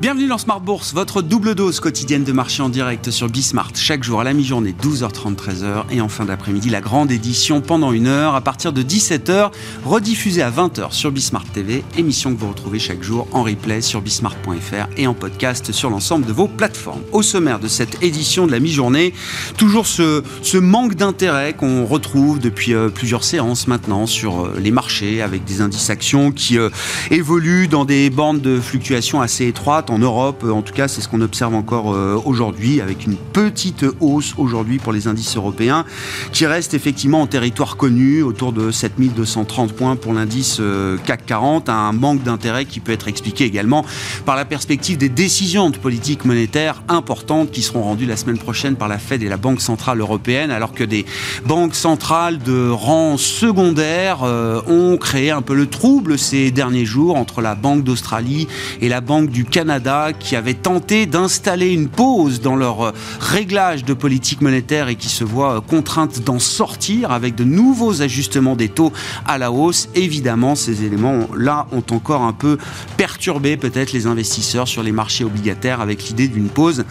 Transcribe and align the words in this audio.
Bienvenue 0.00 0.28
dans 0.28 0.38
Smart 0.38 0.60
Bourse, 0.60 0.94
votre 0.94 1.20
double 1.20 1.54
dose 1.54 1.78
quotidienne 1.78 2.24
de 2.24 2.32
marché 2.32 2.62
en 2.62 2.70
direct 2.70 3.10
sur 3.10 3.28
Bismart. 3.28 3.72
Chaque 3.74 4.02
jour 4.02 4.22
à 4.22 4.24
la 4.24 4.32
mi-journée, 4.32 4.74
12h30, 4.82 5.36
13h. 5.36 5.84
Et 5.90 6.00
en 6.00 6.08
fin 6.08 6.24
d'après-midi, 6.24 6.70
la 6.70 6.80
grande 6.80 7.12
édition 7.12 7.60
pendant 7.60 7.92
une 7.92 8.06
heure 8.06 8.34
à 8.34 8.40
partir 8.40 8.72
de 8.72 8.82
17h, 8.82 9.50
rediffusée 9.84 10.40
à 10.40 10.50
20h 10.50 10.92
sur 10.92 11.12
Bismart 11.12 11.44
TV. 11.44 11.84
Émission 11.98 12.34
que 12.34 12.40
vous 12.40 12.48
retrouvez 12.48 12.78
chaque 12.78 13.02
jour 13.02 13.28
en 13.32 13.42
replay 13.42 13.82
sur 13.82 14.00
bismart.fr 14.00 14.88
et 14.96 15.06
en 15.06 15.12
podcast 15.12 15.70
sur 15.70 15.90
l'ensemble 15.90 16.24
de 16.24 16.32
vos 16.32 16.48
plateformes. 16.48 17.02
Au 17.12 17.20
sommaire 17.20 17.58
de 17.58 17.68
cette 17.68 18.02
édition 18.02 18.46
de 18.46 18.52
la 18.52 18.60
mi-journée, 18.60 19.12
toujours 19.58 19.86
ce, 19.86 20.22
manque 20.56 20.94
d'intérêt 20.94 21.52
qu'on 21.52 21.84
retrouve 21.84 22.38
depuis 22.38 22.72
euh, 22.72 22.88
plusieurs 22.88 23.22
séances 23.22 23.66
maintenant 23.66 24.06
sur 24.06 24.46
euh, 24.46 24.58
les 24.58 24.70
marchés 24.70 25.20
avec 25.20 25.44
des 25.44 25.60
indices 25.60 25.90
actions 25.90 26.32
qui 26.32 26.58
euh, 26.58 26.70
évoluent 27.10 27.68
dans 27.68 27.84
des 27.84 28.08
bandes 28.08 28.40
de 28.40 28.58
fluctuation 28.60 29.20
assez 29.20 29.46
étroites 29.46 29.89
en 29.90 29.98
Europe. 29.98 30.44
En 30.44 30.62
tout 30.62 30.72
cas, 30.72 30.88
c'est 30.88 31.00
ce 31.00 31.08
qu'on 31.08 31.20
observe 31.20 31.54
encore 31.54 31.94
euh, 31.94 32.20
aujourd'hui, 32.24 32.80
avec 32.80 33.04
une 33.06 33.16
petite 33.16 33.84
hausse 34.00 34.34
aujourd'hui 34.38 34.78
pour 34.78 34.92
les 34.92 35.08
indices 35.08 35.36
européens, 35.36 35.84
qui 36.32 36.46
reste 36.46 36.74
effectivement 36.74 37.20
en 37.22 37.26
territoire 37.26 37.76
connu, 37.76 38.22
autour 38.22 38.52
de 38.52 38.70
7230 38.70 39.72
points 39.72 39.96
pour 39.96 40.12
l'indice 40.12 40.58
euh, 40.60 40.96
CAC 41.04 41.26
40, 41.26 41.68
un 41.68 41.92
manque 41.92 42.22
d'intérêt 42.22 42.64
qui 42.64 42.80
peut 42.80 42.92
être 42.92 43.08
expliqué 43.08 43.44
également 43.44 43.84
par 44.24 44.36
la 44.36 44.44
perspective 44.44 44.96
des 44.96 45.08
décisions 45.08 45.70
de 45.70 45.76
politique 45.76 46.24
monétaire 46.24 46.82
importantes 46.88 47.50
qui 47.50 47.62
seront 47.62 47.82
rendues 47.82 48.06
la 48.06 48.16
semaine 48.16 48.38
prochaine 48.38 48.76
par 48.76 48.88
la 48.88 48.98
Fed 48.98 49.22
et 49.22 49.28
la 49.28 49.36
Banque 49.36 49.60
Centrale 49.60 50.00
Européenne, 50.00 50.50
alors 50.50 50.72
que 50.72 50.84
des 50.84 51.04
banques 51.46 51.74
centrales 51.74 52.38
de 52.38 52.70
rang 52.70 53.16
secondaire 53.16 54.20
euh, 54.22 54.60
ont 54.68 54.96
créé 54.96 55.30
un 55.30 55.42
peu 55.42 55.54
le 55.54 55.66
trouble 55.66 56.18
ces 56.18 56.50
derniers 56.50 56.84
jours 56.84 57.16
entre 57.16 57.40
la 57.40 57.54
Banque 57.54 57.82
d'Australie 57.82 58.46
et 58.80 58.88
la 58.88 59.00
Banque 59.00 59.30
du 59.30 59.44
Canada 59.44 59.79
qui 60.18 60.36
avaient 60.36 60.54
tenté 60.54 61.06
d'installer 61.06 61.72
une 61.72 61.88
pause 61.88 62.40
dans 62.40 62.54
leur 62.54 62.82
euh, 62.82 62.92
réglage 63.18 63.84
de 63.84 63.94
politique 63.94 64.42
monétaire 64.42 64.88
et 64.88 64.96
qui 64.96 65.08
se 65.08 65.24
voient 65.24 65.56
euh, 65.56 65.60
contraintes 65.60 66.22
d'en 66.22 66.38
sortir 66.38 67.12
avec 67.12 67.34
de 67.34 67.44
nouveaux 67.44 68.02
ajustements 68.02 68.56
des 68.56 68.68
taux 68.68 68.92
à 69.26 69.38
la 69.38 69.50
hausse. 69.50 69.88
Évidemment, 69.94 70.54
ces 70.54 70.84
éléments-là 70.84 71.66
ont 71.72 71.84
encore 71.92 72.22
un 72.22 72.32
peu 72.32 72.58
perturbé 72.96 73.56
peut-être 73.56 73.92
les 73.92 74.06
investisseurs 74.06 74.68
sur 74.68 74.82
les 74.82 74.92
marchés 74.92 75.24
obligataires 75.24 75.80
avec 75.80 76.08
l'idée 76.08 76.28
d'une 76.28 76.48
pause 76.48 76.84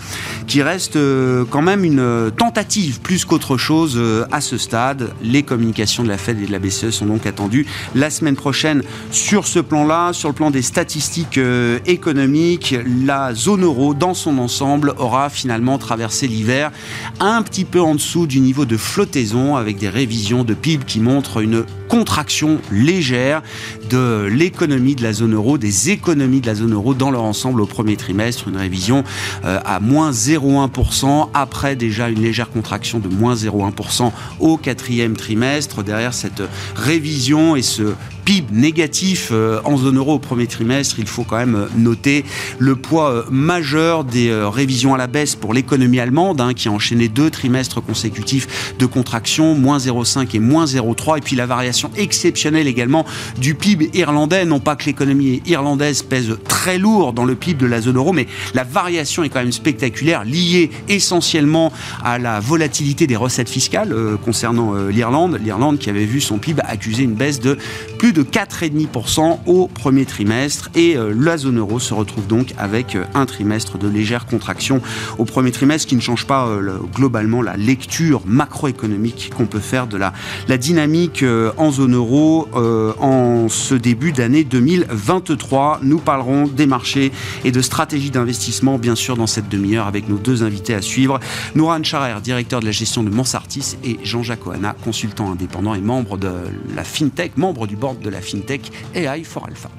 qui 0.48 0.64
reste 0.64 0.95
euh, 0.95 1.45
quand 1.50 1.62
même 1.62 1.84
une 1.84 2.32
tentative 2.38 3.02
plus 3.02 3.23
qu'autre 3.26 3.58
chose 3.58 4.02
à 4.32 4.42
ce 4.42 4.58
stade. 4.58 5.14
Les 5.22 5.44
communications 5.44 6.04
de 6.04 6.08
la 6.08 6.17
Fed 6.17 6.42
et 6.42 6.48
de 6.48 6.52
la 6.52 6.60
BCE 6.60 6.90
sont 6.90 7.06
donc 7.06 7.26
attendues 7.26 7.67
la 7.94 8.10
semaine 8.10 8.36
prochaine 8.36 8.82
sur 9.12 9.45
ce 9.45 9.60
plan-là, 9.60 10.14
sur 10.14 10.30
le 10.30 10.36
plan 10.36 10.50
des 10.50 10.62
statistiques 10.62 11.40
économiques, 11.86 12.76
la 12.85 13.33
zone 13.33 13.63
euro 13.63 13.94
dans 13.94 14.13
son 14.13 14.38
ensemble 14.38 14.94
aura 14.97 15.30
finalement 15.30 15.77
traversé 15.77 16.27
l'hiver 16.27 16.72
un 17.19 17.41
petit 17.41 17.66
peu 17.66 17.81
en 17.81 17.95
dessous 17.95 18.27
du 18.27 18.39
niveau 18.39 18.66
de 18.66 18.77
flottaison 18.77 19.55
avec 19.55 19.77
des 19.77 19.89
révisions 19.89 20.44
de 20.44 20.53
PIB 20.53 20.86
qui 20.86 20.99
montrent 20.99 21.41
une 21.41 21.66
contraction 21.90 22.62
légère 22.72 23.42
de 23.90 24.30
l'économie 24.32 24.95
de 24.95 25.04
la 25.04 25.12
zone 25.12 25.34
euro, 25.34 25.58
des 25.58 25.90
économies 25.90 26.40
de 26.40 26.45
la 26.45 26.56
zone 26.56 26.73
euro 26.73 26.94
dans 26.94 27.12
leur 27.12 27.23
ensemble 27.23 27.62
au 27.62 27.66
premier 27.66 27.98
trimestre, 27.98 28.48
une 28.48 28.58
révision 28.58 29.04
euh, 29.44 29.59
à 29.66 29.80
moins 29.80 30.12
0,1% 30.12 31.30
après 31.34 31.76
déjà 31.76 32.10
une 32.10 32.22
légère 32.22 32.52
contraction 32.52 33.00
de 33.00 33.10
moins 33.10 33.34
0,1% 33.34 34.12
au 34.40 34.58
quatrième 34.58 35.17
trimestre. 35.17 35.84
Derrière 35.84 36.14
cette 36.14 36.44
révision 36.76 37.56
et 37.56 37.64
ce 37.64 37.95
PIB 38.26 38.48
négatif 38.52 39.30
euh, 39.32 39.60
en 39.66 39.76
zone 39.76 39.98
euro 39.98 40.14
au 40.14 40.20
premier 40.20 40.45
trimestre, 40.45 41.00
il 41.00 41.08
faut 41.08 41.23
quand 41.23 41.38
même 41.38 41.56
euh, 41.56 41.67
noter 41.76 42.23
le 42.60 42.76
poids 42.76 43.26
majeur 43.32 44.04
des 44.04 44.32
révisions 44.32 44.94
à 44.94 44.98
la 44.98 45.08
baisse 45.08 45.36
pour 45.36 45.55
l'économie 45.55 45.99
allemande, 45.99 46.39
hein, 46.39 46.54
qui 46.54 46.67
a 46.67 46.72
enchaîné 46.72 47.08
deux 47.08 47.32
trimestres 47.32 47.82
consécutifs 47.82 48.76
de 48.78 48.86
contraction, 48.86 49.55
moins 49.55 49.80
0,5 49.80 50.36
et 50.36 50.39
moins 50.39 50.66
0,3, 50.66 51.17
et 51.17 51.22
puis 51.22 51.36
la 51.36 51.48
variation 51.48 51.79
exceptionnelle 51.95 52.67
également 52.67 53.06
du 53.40 53.56
PIB 53.56 53.90
irlandais. 53.94 54.45
Non 54.45 54.60
pas 54.60 54.76
que 54.76 54.86
l'économie 54.86 55.42
irlandaise 55.48 56.04
pèse 56.04 56.38
très 56.48 56.78
lourd 56.78 57.14
dans 57.14 57.26
le 57.26 57.36
PIB 57.36 57.60
de 57.60 57.66
la 57.66 57.82
zone 57.82 57.98
euro, 57.98 58.14
mais 58.14 58.28
la 58.54 58.64
variation 58.64 59.23
est 59.23 59.30
quand 59.30 59.40
même 59.40 59.52
spectaculaire, 59.52 60.23
liée 60.23 60.70
essentiellement 60.88 61.72
à 62.04 62.20
la 62.20 62.40
volatilité 62.40 63.08
des 63.08 63.16
recettes 63.16 63.50
fiscales 63.50 63.95
concernant 64.23 64.73
l'Irlande. 64.90 65.40
L'Irlande 65.44 65.80
qui 65.80 65.90
avait 65.90 66.06
vu 66.06 66.22
son 66.22 66.38
PIB 66.38 66.62
accuser 66.64 67.04
une 67.04 67.16
baisse 67.16 67.40
de 67.40 67.58
plus 67.98 68.14
de 68.14 68.20
de 68.20 68.23
4,5% 68.23 69.40
au 69.46 69.67
premier 69.70 70.04
trimestre 70.04 70.70
et 70.76 70.98
euh, 70.98 71.14
la 71.17 71.38
zone 71.38 71.58
euro 71.58 71.80
se 71.80 71.94
retrouve 71.94 72.28
donc 72.28 72.54
avec 72.58 72.96
euh, 72.96 73.06
un 73.14 73.26
trimestre 73.26 73.78
de 73.78 73.88
légère 73.88 74.26
contraction 74.26 74.82
au 75.17 75.23
premier 75.23 75.52
trimestre 75.52 75.88
qui 75.88 75.96
ne 75.96 76.02
change 76.02 76.26
pas 76.26 76.46
euh, 76.48 76.80
globalement 76.94 77.42
la 77.42 77.56
lecture 77.56 78.22
macroéconomique 78.26 79.32
qu'on 79.34 79.46
peut 79.46 79.61
faire 79.61 79.88
de 79.88 79.96
la, 79.96 80.11
la 80.50 80.58
dynamique 80.58 81.23
en 81.56 81.68
zone 81.71 81.95
euro 81.95 82.47
en 82.53 83.47
ce 83.47 83.75
début 83.75 84.11
d'année 84.11 84.43
2023. 84.43 85.80
Nous 85.83 85.99
parlerons 85.99 86.47
des 86.47 86.65
marchés 86.65 87.11
et 87.45 87.52
de 87.52 87.61
stratégie 87.61 88.11
d'investissement 88.11 88.77
bien 88.77 88.95
sûr 88.95 89.15
dans 89.15 89.27
cette 89.27 89.47
demi-heure 89.47 89.87
avec 89.87 90.09
nos 90.09 90.17
deux 90.17 90.43
invités 90.43 90.73
à 90.73 90.81
suivre. 90.81 91.19
Nouran 91.55 91.83
Charer, 91.83 92.19
directeur 92.21 92.59
de 92.59 92.65
la 92.65 92.71
gestion 92.71 93.03
de 93.03 93.09
Monsartis 93.09 93.77
et 93.83 93.97
Jean-Jacques 94.03 94.45
Oana, 94.45 94.75
consultant 94.83 95.31
indépendant 95.31 95.73
et 95.73 95.81
membre 95.81 96.17
de 96.17 96.31
la 96.75 96.83
FinTech, 96.83 97.37
membre 97.37 97.65
du 97.65 97.77
board 97.77 97.99
de 97.99 98.09
de 98.09 98.15
la 98.15 98.21
fintech 98.21 98.71
AI 98.95 99.23
for 99.23 99.45
Alpha. 99.45 99.69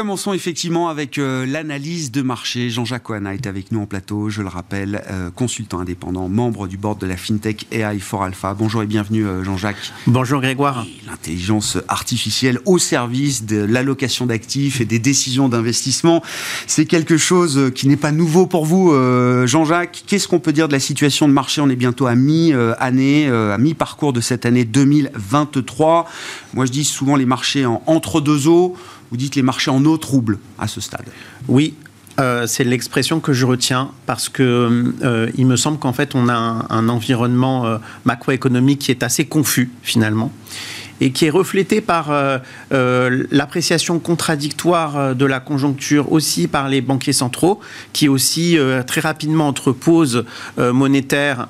Commençons 0.00 0.32
effectivement 0.32 0.88
avec 0.88 1.18
euh, 1.18 1.44
l'analyse 1.44 2.10
de 2.10 2.22
marché. 2.22 2.70
Jean-Jacques 2.70 3.10
Oana 3.10 3.34
est 3.34 3.46
avec 3.46 3.70
nous 3.70 3.82
en 3.82 3.86
plateau, 3.86 4.30
je 4.30 4.40
le 4.40 4.48
rappelle, 4.48 5.04
euh, 5.10 5.28
consultant 5.30 5.78
indépendant, 5.78 6.26
membre 6.30 6.68
du 6.68 6.78
board 6.78 6.98
de 6.98 7.06
la 7.06 7.18
FinTech 7.18 7.66
AI 7.70 7.98
for 7.98 8.22
Alpha. 8.22 8.54
Bonjour 8.54 8.82
et 8.82 8.86
bienvenue 8.86 9.26
euh, 9.26 9.44
Jean-Jacques. 9.44 9.92
Bonjour 10.06 10.40
Grégoire. 10.40 10.86
L'intelligence 11.06 11.76
artificielle 11.86 12.60
au 12.64 12.78
service 12.78 13.44
de 13.44 13.58
l'allocation 13.58 14.24
d'actifs 14.24 14.80
et 14.80 14.86
des 14.86 14.98
décisions 14.98 15.50
d'investissement, 15.50 16.22
c'est 16.66 16.86
quelque 16.86 17.18
chose 17.18 17.70
qui 17.74 17.86
n'est 17.86 17.98
pas 17.98 18.10
nouveau 18.10 18.46
pour 18.46 18.64
vous 18.64 18.94
Jean-Jacques. 19.44 20.04
Qu'est-ce 20.06 20.28
qu'on 20.28 20.40
peut 20.40 20.54
dire 20.54 20.68
de 20.68 20.72
la 20.72 20.80
situation 20.80 21.28
de 21.28 21.34
marché? 21.34 21.60
On 21.60 21.68
est 21.68 21.76
bientôt 21.76 22.06
à 22.06 22.14
mi-année, 22.14 23.28
à 23.28 23.58
mi-parcours 23.58 24.14
de 24.14 24.22
cette 24.22 24.46
année 24.46 24.64
2023. 24.64 26.08
Moi 26.54 26.64
je 26.64 26.72
dis 26.72 26.86
souvent 26.86 27.16
les 27.16 27.26
marchés 27.26 27.66
en 27.66 27.82
entre 27.86 28.22
deux 28.22 28.48
eaux. 28.48 28.78
Vous 29.10 29.16
dites 29.16 29.34
les 29.34 29.42
marchés 29.42 29.70
en 29.70 29.84
eau 29.84 29.96
troubles 29.96 30.38
à 30.58 30.68
ce 30.68 30.80
stade. 30.80 31.06
Oui, 31.48 31.74
euh, 32.20 32.46
c'est 32.46 32.64
l'expression 32.64 33.20
que 33.20 33.32
je 33.32 33.46
retiens 33.46 33.90
parce 34.06 34.28
que 34.28 34.92
euh, 35.02 35.30
il 35.36 35.46
me 35.46 35.56
semble 35.56 35.78
qu'en 35.78 35.92
fait 35.92 36.14
on 36.14 36.28
a 36.28 36.66
un, 36.68 36.88
environnement 36.88 37.66
euh, 37.66 37.78
macroéconomique 38.04 38.80
qui 38.80 38.90
est 38.90 39.02
assez 39.02 39.24
confus 39.24 39.70
finalement 39.82 40.32
et 41.00 41.12
qui 41.12 41.26
est 41.26 41.30
reflété 41.30 41.80
par 41.80 42.12
l'appréciation 42.70 43.98
contradictoire 43.98 45.14
de 45.14 45.24
la 45.24 45.40
conjoncture 45.40 46.12
aussi 46.12 46.48
par 46.48 46.68
les 46.68 46.80
banquiers 46.80 47.12
centraux 47.12 47.60
qui 47.92 48.08
aussi 48.08 48.58
très 48.86 49.00
rapidement 49.00 49.48
entre 49.48 49.72
pauses 49.72 50.24
monétaires 50.58 51.48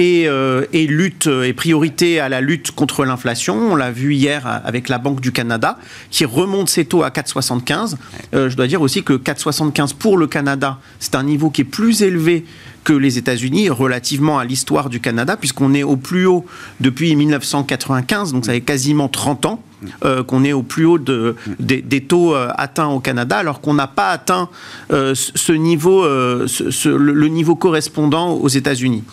euh, 0.00 0.64
et, 0.72 0.86
lutte 0.86 1.26
et 1.26 1.52
priorité 1.52 2.20
à 2.20 2.30
la 2.30 2.40
lutte 2.40 2.70
contre 2.70 3.04
l'inflation. 3.04 3.54
On 3.72 3.76
l'a 3.76 3.90
vu 3.90 4.14
hier 4.14 4.46
avec 4.64 4.88
la 4.88 4.98
Banque 4.98 5.20
du 5.20 5.30
Canada 5.30 5.78
qui 6.10 6.24
remonte 6.24 6.70
ses 6.70 6.86
taux 6.86 7.02
à 7.02 7.10
4,75. 7.10 7.96
Euh, 8.32 8.48
je 8.48 8.56
dois 8.56 8.66
dire 8.66 8.80
aussi 8.80 9.02
que 9.02 9.12
4,75 9.12 9.94
pour 9.94 10.16
le 10.16 10.26
Canada, 10.26 10.78
c'est 11.00 11.16
un 11.16 11.22
niveau 11.22 11.50
qui 11.50 11.62
est 11.62 11.64
plus 11.64 12.02
élevé 12.02 12.46
que 12.84 12.92
les 12.92 13.18
États-Unis 13.18 13.68
relativement 13.68 14.38
à 14.38 14.44
l'histoire 14.44 14.88
du 14.88 15.00
Canada, 15.00 15.36
puisqu'on 15.36 15.74
est 15.74 15.82
au 15.82 15.96
plus 15.96 16.26
haut 16.26 16.46
depuis 16.80 17.14
1995, 17.14 18.32
donc 18.32 18.46
ça 18.46 18.52
fait 18.52 18.60
quasiment 18.60 19.08
30 19.08 19.46
ans. 19.46 19.62
Euh, 20.04 20.22
qu'on 20.22 20.44
est 20.44 20.52
au 20.52 20.62
plus 20.62 20.84
haut 20.84 20.98
de, 20.98 21.36
des, 21.58 22.02
taux 22.02 22.34
atteints 22.34 22.88
au 22.88 23.00
Canada, 23.00 23.38
alors 23.38 23.62
qu'on 23.62 23.72
n'a 23.72 23.86
pas 23.86 24.10
atteint 24.10 24.50
ce 24.90 25.52
niveau, 25.52 26.04
le, 26.04 27.28
niveau 27.28 27.54
correspondant 27.54 28.32
aux 28.32 28.48
États-Unis. 28.48 29.04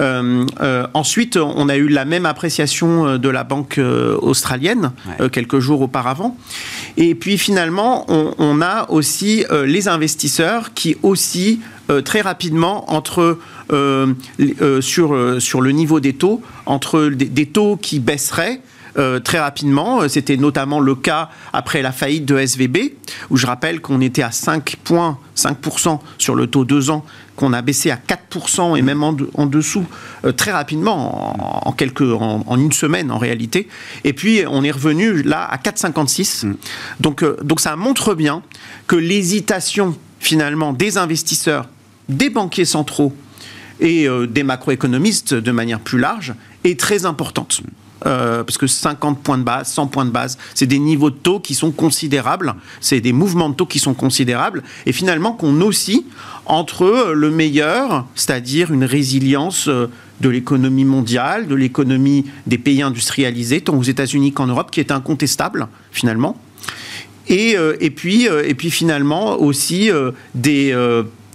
Euh, 0.00 0.44
euh, 0.60 0.86
ensuite, 0.94 1.36
on 1.36 1.68
a 1.68 1.76
eu 1.76 1.88
la 1.88 2.04
même 2.04 2.26
appréciation 2.26 3.06
euh, 3.06 3.18
de 3.18 3.28
la 3.28 3.44
banque 3.44 3.80
australienne 4.20 4.92
quelques 5.32 5.58
jours 5.58 5.82
auparavant. 5.82 6.36
Et 6.96 7.14
puis 7.14 7.38
finalement, 7.38 8.04
on, 8.08 8.60
a 8.60 8.90
aussi 8.90 9.44
les 9.64 9.88
investisseurs 9.88 10.74
qui 10.74 10.96
aussi 11.02 11.60
très 12.04 12.20
rapidement 12.20 12.92
entre 12.92 13.38
sur 14.80 15.40
sur 15.40 15.60
le 15.60 15.70
niveau 15.70 16.00
des 16.00 16.12
taux 16.14 16.42
entre 16.66 17.08
des, 17.08 17.46
taux 17.46 17.76
qui 17.76 18.00
baisseraient 18.00 18.60
très 19.24 19.40
rapidement. 19.40 20.08
C'était 20.08 20.36
notamment 20.36 20.80
le 20.80 20.94
cas 20.94 21.30
après 21.52 21.82
la 21.82 21.92
faillite 21.92 22.24
de 22.24 22.38
SVB, 22.38 22.94
où 23.30 23.36
je 23.36 23.46
rappelle 23.46 23.80
qu'on 23.80 24.00
était 24.00 24.22
à 24.22 24.30
5 24.30 24.76
points, 24.84 25.18
5% 25.36 25.98
sur 26.18 26.34
le 26.34 26.46
taux 26.46 26.64
2 26.64 26.90
ans 26.90 27.04
qu'on 27.36 27.52
a 27.52 27.62
baissé 27.62 27.90
à 27.90 27.96
4% 27.96 28.76
et 28.78 28.82
même 28.82 29.02
en, 29.02 29.46
dessous 29.46 29.86
euh, 30.24 30.32
très 30.32 30.52
rapidement, 30.52 31.66
en, 31.68 31.72
quelques, 31.72 32.02
en, 32.02 32.56
une 32.56 32.72
semaine 32.72 33.10
en 33.10 33.18
réalité. 33.18 33.68
Et 34.04 34.12
puis 34.12 34.42
on 34.48 34.62
est 34.64 34.70
revenu 34.70 35.22
là 35.22 35.44
à 35.44 35.56
4,56. 35.56 36.46
Mm. 36.46 36.56
Donc, 37.00 37.22
euh, 37.22 37.36
donc 37.42 37.60
ça 37.60 37.76
montre 37.76 38.14
bien 38.14 38.42
que 38.86 38.96
l'hésitation 38.96 39.96
finalement 40.20 40.72
des 40.72 40.98
investisseurs, 40.98 41.68
des 42.08 42.30
banquiers 42.30 42.64
centraux 42.64 43.14
et 43.80 44.08
euh, 44.08 44.26
des 44.26 44.42
macroéconomistes 44.42 45.34
de 45.34 45.50
manière 45.50 45.80
plus 45.80 45.98
large 45.98 46.34
est 46.62 46.78
très 46.78 47.04
importante. 47.06 47.62
Euh, 48.06 48.44
parce 48.44 48.58
que 48.58 48.66
50 48.66 49.22
points 49.22 49.38
de 49.38 49.44
base, 49.44 49.68
100 49.68 49.86
points 49.86 50.04
de 50.04 50.10
base, 50.10 50.36
c'est 50.54 50.66
des 50.66 50.78
niveaux 50.78 51.10
de 51.10 51.16
taux 51.16 51.40
qui 51.40 51.54
sont 51.54 51.70
considérables, 51.70 52.54
c'est 52.80 53.00
des 53.00 53.12
mouvements 53.12 53.48
de 53.48 53.54
taux 53.54 53.66
qui 53.66 53.78
sont 53.78 53.94
considérables, 53.94 54.62
et 54.84 54.92
finalement 54.92 55.32
qu'on 55.32 55.60
oscille 55.62 56.04
entre 56.44 57.12
le 57.14 57.30
meilleur, 57.30 58.04
c'est-à-dire 58.14 58.72
une 58.72 58.84
résilience 58.84 59.68
euh, 59.68 59.86
de 60.20 60.28
l'économie 60.28 60.84
mondiale, 60.84 61.46
de 61.46 61.54
l'économie 61.54 62.26
des 62.46 62.58
pays 62.58 62.82
industrialisés, 62.82 63.62
tant 63.62 63.76
aux 63.76 63.82
États-Unis 63.82 64.32
qu'en 64.32 64.48
Europe, 64.48 64.70
qui 64.70 64.80
est 64.80 64.92
incontestable 64.92 65.68
finalement, 65.90 66.36
et, 67.28 67.56
euh, 67.56 67.76
et, 67.80 67.90
puis, 67.90 68.26
et 68.26 68.54
puis 68.54 68.70
finalement 68.70 69.40
aussi 69.40 69.90
des, 70.34 70.76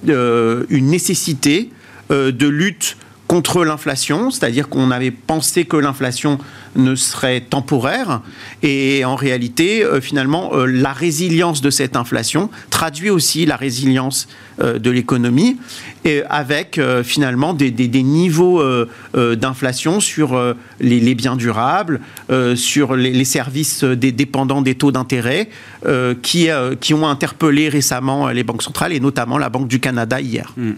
une 0.07 0.88
nécessité 0.88 1.71
de 2.11 2.47
lutte 2.47 2.95
contre 3.30 3.64
l'inflation, 3.64 4.31
c'est-à-dire 4.31 4.70
qu'on 4.70 4.90
avait 4.90 5.12
pensé 5.12 5.66
que 5.66 5.78
l'inflation 5.78 6.40
ne 6.76 6.96
serait 6.96 7.42
temporaire, 7.42 8.22
et 8.64 9.06
en 9.06 9.16
réalité, 9.16 9.84
euh, 9.84 10.02
finalement, 10.02 10.50
euh, 10.56 10.66
la 10.66 10.94
résilience 10.94 11.62
de 11.62 11.70
cette 11.70 11.96
inflation 11.96 12.50
traduit 12.72 13.12
aussi 13.12 13.46
la 13.46 13.56
résilience 13.56 14.28
euh, 14.64 14.80
de 14.80 14.90
l'économie, 14.90 15.58
et 16.06 16.24
avec 16.28 16.81
finalement 17.04 17.54
des, 17.54 17.72
niveaux 18.02 18.64
d'inflation 19.14 20.00
sur 20.00 20.56
les, 20.80 21.14
biens 21.14 21.36
durables, 21.36 22.00
sur 22.56 22.96
les, 22.96 23.26
services 23.26 23.84
dépendants 23.84 24.62
des 24.62 24.76
taux 24.76 24.94
d'intérêt, 24.94 25.50
qui, 26.22 26.48
qui 26.80 26.94
ont 26.94 27.06
interpellé 27.06 27.68
récemment 27.68 28.30
les 28.30 28.46
banques 28.46 28.64
centrales, 28.64 28.94
et 28.94 29.02
notamment 29.02 29.38
la 29.38 29.50
Banque 29.50 29.68
du 29.68 29.81
Canada 29.81 30.22
hier. 30.22 30.54
Hmm. 30.56 30.76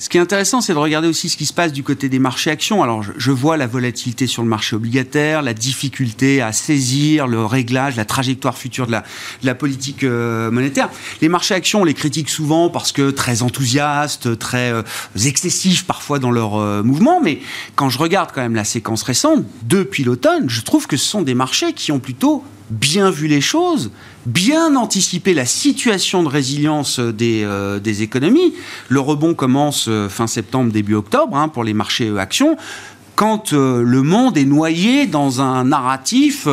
Ce 0.00 0.08
qui 0.08 0.16
est 0.16 0.20
intéressant, 0.20 0.62
c'est 0.62 0.72
de 0.72 0.78
regarder 0.78 1.08
aussi 1.08 1.28
ce 1.28 1.36
qui 1.36 1.44
se 1.44 1.52
passe 1.52 1.74
du 1.74 1.82
côté 1.82 2.08
des 2.08 2.18
marchés 2.18 2.50
actions. 2.50 2.82
Alors, 2.82 3.02
je, 3.02 3.30
vois 3.30 3.58
la 3.58 3.66
volatilité 3.66 4.26
sur 4.26 4.42
le 4.42 4.48
marché 4.48 4.74
obligataire, 4.74 5.42
la 5.42 5.52
difficulté 5.52 6.40
à 6.40 6.52
saisir 6.52 7.26
le 7.26 7.44
réglage, 7.44 7.96
la 7.96 8.06
trajectoire 8.06 8.56
future 8.56 8.86
de 8.86 8.96
la, 9.42 9.54
politique 9.54 10.02
euh, 10.02 10.50
monétaire. 10.50 10.88
Les 11.20 11.28
marchés 11.28 11.52
actions, 11.52 11.82
on 11.82 11.84
les 11.84 11.92
critique 11.92 12.30
souvent 12.30 12.70
parce 12.70 12.92
que 12.92 13.10
très 13.10 13.42
enthousiastes, 13.42 14.38
très 14.38 14.72
euh, 14.72 14.82
excessifs 15.26 15.84
parfois 15.84 16.18
dans 16.18 16.30
leur 16.30 16.56
euh, 16.56 16.82
mouvement. 16.82 17.20
Mais 17.20 17.38
quand 17.74 17.90
je 17.90 17.98
regarde 17.98 18.30
quand 18.34 18.40
même 18.40 18.54
la 18.54 18.64
séquence 18.64 19.02
récente, 19.02 19.44
depuis 19.64 20.02
l'automne, 20.02 20.48
je 20.48 20.62
trouve 20.62 20.86
que 20.86 20.96
ce 20.96 21.04
sont 21.04 21.20
des 21.20 21.34
marchés 21.34 21.74
qui 21.74 21.92
ont 21.92 22.00
plutôt 22.00 22.42
bien 22.70 23.10
vu 23.10 23.26
les 23.26 23.42
choses, 23.42 23.90
bien 24.26 24.76
anticipé 24.76 25.34
la 25.34 25.46
situation 25.46 26.22
de 26.22 26.28
résilience 26.28 27.00
des, 27.00 27.42
euh, 27.44 27.78
des 27.78 28.02
économies. 28.02 28.54
Le 28.88 29.00
rebond 29.00 29.34
commence 29.34 29.86
euh, 29.88 30.08
fin 30.08 30.26
septembre, 30.26 30.72
début 30.72 30.94
octobre 30.94 31.36
hein, 31.36 31.48
pour 31.48 31.64
les 31.64 31.74
marchés 31.74 32.16
actions 32.18 32.56
quand 33.20 33.52
le 33.52 34.02
monde 34.02 34.38
est 34.38 34.46
noyé 34.46 35.06
dans 35.06 35.42
un 35.42 35.64
narratif 35.64 36.48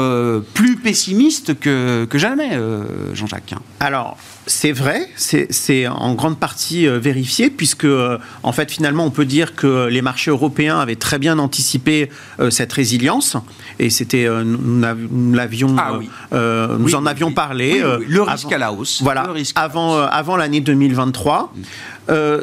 plus 0.53 0.75
pessimiste 0.75 1.57
que, 1.57 2.03
que 2.03 2.17
jamais, 2.17 2.59
Jean-Jacques. 3.13 3.53
Alors, 3.79 4.17
c'est 4.47 4.71
vrai, 4.71 5.09
c'est 5.15 5.87
en 5.87 6.15
grande 6.15 6.39
partie 6.39 6.87
euh, 6.87 6.99
vérifié, 6.99 7.49
puisque 7.49 7.83
euh, 7.83 8.17
en 8.43 8.53
fait 8.53 8.71
finalement 8.71 9.03
on 9.05 9.11
peut 9.11 9.25
dire 9.25 9.55
que 9.55 9.87
les 9.87 10.01
marchés 10.01 10.31
européens 10.31 10.79
avaient 10.79 10.95
très 10.95 11.19
bien 11.19 11.37
anticipé 11.37 12.09
euh, 12.39 12.49
cette 12.49 12.71
résilience, 12.71 13.35
et 13.77 13.89
c'était 13.89 14.27
nous 14.27 15.33
l'avions, 15.33 15.75
ah 15.77 15.99
nous 16.79 16.95
en 16.95 17.05
avions 17.05 17.31
parlé. 17.31 17.83
le 18.07 18.21
risque 18.21 18.51
à 18.51 18.57
la 18.57 18.71
hausse. 18.71 19.01
Voilà, 19.03 19.27
avant, 19.55 19.99
avant 19.99 20.37
l'année 20.37 20.61
2023. 20.61 21.53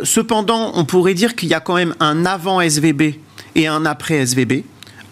cependant, 0.04 0.72
on 0.74 0.84
pourrait 0.84 1.14
dire 1.14 1.34
qu'il 1.34 1.48
y 1.48 1.54
a 1.54 1.60
quand 1.60 1.74
même 1.74 1.94
un 2.00 2.26
avant 2.26 2.60
SVB 2.60 3.14
et 3.54 3.66
un 3.66 3.86
après 3.86 4.14
SVB. 4.16 4.64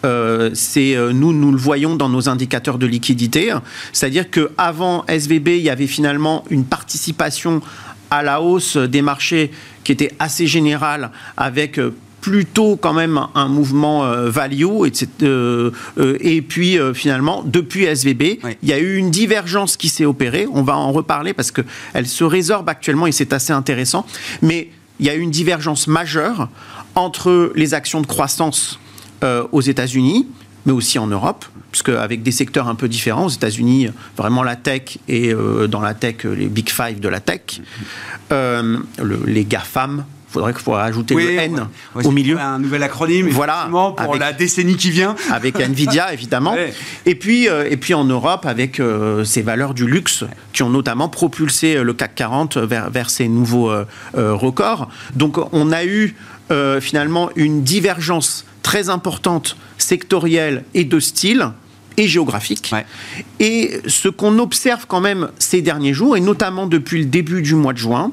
Euh, 0.05 0.49
c'est 0.53 0.95
euh, 0.95 1.13
nous, 1.13 1.31
nous 1.31 1.51
le 1.51 1.57
voyons 1.57 1.95
dans 1.95 2.09
nos 2.09 2.27
indicateurs 2.27 2.77
de 2.77 2.85
liquidité. 2.85 3.53
C'est-à-dire 3.93 4.29
qu'avant 4.29 5.05
SVB, 5.07 5.49
il 5.49 5.63
y 5.63 5.69
avait 5.69 5.87
finalement 5.87 6.43
une 6.49 6.65
participation 6.65 7.61
à 8.11 8.21
la 8.21 8.41
hausse 8.41 8.77
des 8.77 9.01
marchés 9.01 9.51
qui 9.83 9.91
était 9.91 10.11
assez 10.19 10.45
générale 10.45 11.11
avec 11.37 11.79
euh, 11.79 11.95
plutôt 12.19 12.75
quand 12.75 12.93
même 12.93 13.19
un 13.35 13.47
mouvement 13.49 14.09
value. 14.29 14.85
Et, 16.21 16.41
puis 16.41 16.77
finalement, 16.93 17.43
depuis 17.45 17.83
SVB, 17.83 18.39
il 18.61 18.69
y 18.69 18.71
a 18.71 18.79
eu 18.79 18.95
une 18.95 19.11
divergence 19.11 19.75
qui 19.75 19.89
s'est 19.89 20.05
opérée. 20.05 20.47
On 20.49 20.63
va 20.63 20.77
en 20.77 20.93
reparler 20.93 21.33
parce 21.33 21.51
qu'elle 21.51 22.07
se 22.07 22.23
résorbe 22.23 22.69
actuellement 22.69 23.07
et 23.07 23.11
c'est 23.11 23.33
assez 23.33 23.51
intéressant. 23.51 24.05
Mais 24.41 24.69
il 24.99 25.05
y 25.05 25.09
a 25.09 25.15
une 25.15 25.31
divergence 25.31 25.87
majeure 25.87 26.49
entre 26.95 27.51
les 27.55 27.73
actions 27.73 28.01
de 28.01 28.07
croissance 28.07 28.79
euh, 29.23 29.45
aux 29.51 29.61
États-Unis, 29.61 30.27
mais 30.65 30.71
aussi 30.71 30.99
en 30.99 31.07
Europe, 31.07 31.45
puisque 31.71 31.89
avec 31.89 32.23
des 32.23 32.31
secteurs 32.31 32.67
un 32.67 32.75
peu 32.75 32.87
différents, 32.87 33.25
aux 33.25 33.29
États-Unis, 33.29 33.89
vraiment 34.15 34.43
la 34.43 34.55
tech 34.55 34.99
et 35.07 35.33
euh, 35.33 35.67
dans 35.67 35.81
la 35.81 35.93
tech, 35.93 36.23
les 36.23 36.47
big 36.47 36.69
five 36.69 36.99
de 36.99 37.09
la 37.09 37.19
tech, 37.19 37.61
euh, 38.31 38.77
les 39.25 39.45
GAFAM, 39.45 40.05
faudrait 40.33 40.53
qu'il 40.53 40.61
faut 40.61 40.71
rajouter 40.71 41.15
le 41.15 41.37
N 41.37 41.67
au 42.03 42.11
milieu. 42.11 42.39
Un 42.39 42.59
nouvel 42.59 42.83
acronyme, 42.83 43.29
voilà, 43.29 43.69
pour 43.71 44.15
la 44.15 44.33
décennie 44.33 44.75
qui 44.75 44.89
vient. 44.91 45.15
Avec 45.31 45.59
Nvidia, 45.59 46.13
évidemment. 46.13 46.55
Et 47.05 47.15
puis, 47.15 47.45
et 47.45 47.77
puis 47.77 47.93
en 47.93 48.03
Europe, 48.03 48.45
avec 48.45 48.81
ces 49.23 49.41
valeurs 49.41 49.73
du 49.73 49.87
luxe 49.87 50.25
qui 50.51 50.63
ont 50.63 50.69
notamment 50.69 51.09
propulsé 51.09 51.81
le 51.83 51.93
CAC 51.93 52.15
40 52.15 52.57
vers, 52.57 52.89
vers 52.89 53.09
ces 53.09 53.27
nouveaux 53.27 53.71
records. 54.13 54.89
Donc, 55.15 55.37
on 55.53 55.71
a 55.71 55.85
eu 55.85 56.15
finalement 56.81 57.29
une 57.35 57.63
divergence 57.63 58.45
très 58.63 58.89
importante 58.89 59.57
sectorielle 59.77 60.63
et 60.73 60.85
de 60.85 60.99
style 60.99 61.51
et 61.97 62.07
géographique. 62.07 62.73
Et 63.39 63.79
ce 63.85 64.09
qu'on 64.09 64.39
observe 64.39 64.85
quand 64.87 65.01
même 65.01 65.29
ces 65.37 65.61
derniers 65.61 65.93
jours, 65.93 66.17
et 66.17 66.21
notamment 66.21 66.65
depuis 66.65 66.99
le 66.99 67.05
début 67.05 67.41
du 67.41 67.55
mois 67.55 67.73
de 67.73 67.77
juin, 67.77 68.11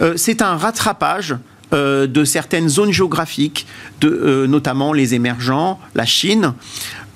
euh, 0.00 0.14
c'est 0.16 0.42
un 0.42 0.56
rattrapage 0.56 1.34
euh, 1.72 2.06
de 2.06 2.24
certaines 2.24 2.68
zones 2.68 2.92
géographiques, 2.92 3.66
de, 4.00 4.08
euh, 4.08 4.46
notamment 4.46 4.92
les 4.92 5.14
émergents, 5.14 5.78
la 5.94 6.06
Chine, 6.06 6.54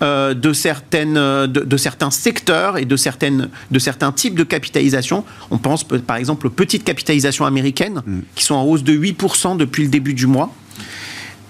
de, 0.00 0.52
certaines, 0.52 1.14
de, 1.14 1.76
certains 1.78 2.11
secteurs 2.11 2.76
et 2.76 2.84
de, 2.84 2.94
certaines, 2.94 3.49
de 3.70 3.78
certains 3.78 4.12
types 4.12 4.34
de 4.34 4.44
capitalisation. 4.44 5.25
On 5.50 5.56
pense 5.56 5.82
par 5.82 6.18
exemple 6.18 6.49
aux 6.49 6.50
petites 6.50 6.84
capitalisations 6.84 7.46
américaines 7.46 8.02
mm. 8.04 8.18
qui 8.34 8.44
sont 8.44 8.54
en 8.54 8.64
hausse 8.64 8.82
de 8.82 8.92
8% 8.92 9.56
depuis 9.56 9.84
le 9.84 9.88
début 9.88 10.12
du 10.12 10.26
mois. 10.26 10.52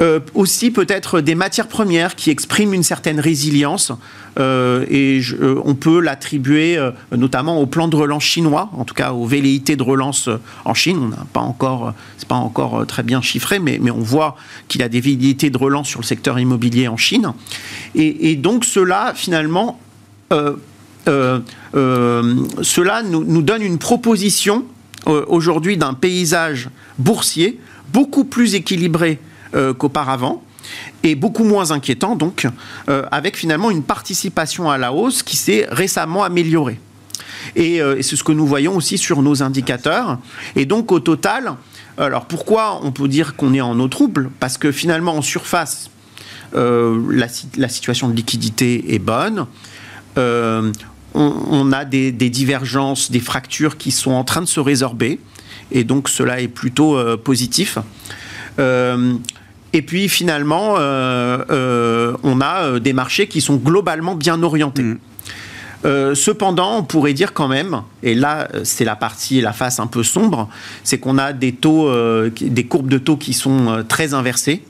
Euh, 0.01 0.19
aussi 0.35 0.73
peut-être 0.73 1.21
des 1.21 1.37
matières 1.37 1.69
premières 1.69 2.17
qui 2.17 2.31
expriment 2.31 2.75
une 2.75 2.83
certaine 2.83 3.21
résilience 3.21 3.93
euh, 4.41 4.85
et 4.91 5.21
euh, 5.41 5.63
on 5.65 5.77
peut 5.77 6.01
l'attribuer 6.01 6.77
notamment 7.17 7.61
au 7.61 7.67
plan 7.67 7.87
de 7.87 7.95
relance 7.95 8.25
chinois, 8.25 8.71
en 8.77 8.85
tout 8.85 8.95
cas 8.95 9.13
aux 9.13 9.25
velléités 9.25 9.77
de 9.77 9.85
relance 9.85 10.29
en 10.65 10.75
Chine. 10.75 10.99
On 11.01 11.09
n'a 11.09 11.25
pas 11.33 11.41
encore, 11.41 11.95
c'est 12.19 12.27
pas 12.27 12.35
encore 12.35 12.85
très 12.89 13.05
bien 13.05 13.23
chiffré, 13.23 13.61
mais, 13.61 13.79
on 13.89 14.01
voit 14.01 14.37
qu'il 14.67 14.81
y 14.81 14.85
a 14.85 14.89
des 14.89 15.01
velléités 15.01 15.51
de 15.51 15.59
relance 15.59 15.87
sur 15.87 16.01
le 16.01 16.05
secteur 16.05 16.41
immobilier 16.41 16.89
en 16.89 16.97
Chine. 16.97 17.33
Et, 17.95 18.35
donc 18.35 18.65
cela 18.65 19.13
finalement, 19.15 19.79
cela 21.07 21.43
nous, 23.05 23.23
nous 23.25 23.43
donne 23.43 23.63
une 23.63 23.79
proposition 23.79 24.65
aujourd'hui 25.07 25.77
d'un 25.77 25.95
paysage 25.95 26.69
boursier 26.99 27.61
beaucoup 27.93 28.25
plus 28.25 28.57
équilibré 28.57 29.21
qu'auparavant 29.79 30.43
et 31.03 31.15
beaucoup 31.15 31.45
moins 31.45 31.71
inquiétant 31.71 32.17
donc, 32.17 32.47
euh, 32.89 33.05
avec 33.11 33.37
finalement 33.37 33.71
une 33.71 33.83
participation 33.83 34.71
à 34.71 34.79
la 34.79 34.93
hausse 34.93 35.23
qui 35.23 35.37
s'est 35.37 35.67
récemment 35.71 36.25
améliorée. 36.25 36.81
Euh, 37.59 37.97
et, 37.97 38.03
c'est 38.03 38.17
ce 38.17 38.25
que 38.25 38.33
nous 38.33 38.47
voyons 38.47 38.77
aussi 38.77 38.99
sur 38.99 39.23
nos 39.23 39.43
indicateurs. 39.43 40.19
Et 40.57 40.65
donc 40.65 40.93
au 40.93 41.01
total, 41.01 41.55
alors 41.99 42.25
pourquoi 42.27 42.81
on 42.83 42.91
peut 42.91 43.09
dire 43.09 43.37
qu'on 43.37 43.55
est 43.55 43.61
en 43.61 43.79
eau 43.79 43.89
trouble? 43.89 44.31
Parce 44.41 44.59
que 44.59 44.73
finalement 44.73 45.17
en 45.17 45.23
surface, 45.23 45.91
la, 46.55 47.69
situation 47.69 48.09
de 48.09 48.15
liquidité 48.15 48.95
est 48.95 49.01
bonne. 49.01 49.47
On, 50.17 51.73
a 51.73 51.85
des, 51.85 52.13
divergences, 52.13 53.11
des 53.11 53.21
fractures 53.21 53.77
qui 53.77 53.91
sont 53.91 54.13
en 54.13 54.25
train 54.25 54.41
de 54.41 54.47
se 54.47 54.61
résorber. 54.61 55.21
Et 55.73 55.85
donc 55.85 56.09
cela 56.09 56.41
est 56.41 56.49
plutôt 56.49 56.99
positif. 57.19 57.79
Et 59.75 59.83
puis 59.83 60.09
finalement, 60.09 60.75
on 60.77 62.41
a 62.41 62.81
des 62.81 62.93
marchés 62.93 63.27
qui 63.27 63.41
sont 63.41 63.57
globalement 63.57 64.15
bien 64.15 64.43
orientés. 64.43 64.83
Mm. 64.83 66.15
cependant, 66.15 66.79
on 66.79 66.83
pourrait 66.83 67.13
dire 67.13 67.35
quand 67.35 67.49
même, 67.49 67.83
et 68.03 68.15
là 68.15 68.49
c'est 68.63 68.85
la 68.85 68.97
partie, 68.97 69.41
la 69.41 69.53
face 69.53 69.81
un 69.81 69.87
peu 69.87 70.03
sombre, 70.03 70.49
c'est 70.83 70.99
qu'on 70.99 71.19
a 71.19 71.33
des 71.33 71.53
taux, 71.53 71.91
des 72.31 72.65
courbes 72.65 72.89
de 72.89 72.99
taux 72.99 73.17
qui 73.17 73.33
sont 73.33 73.85
très 73.89 74.15
inversées. 74.15 74.63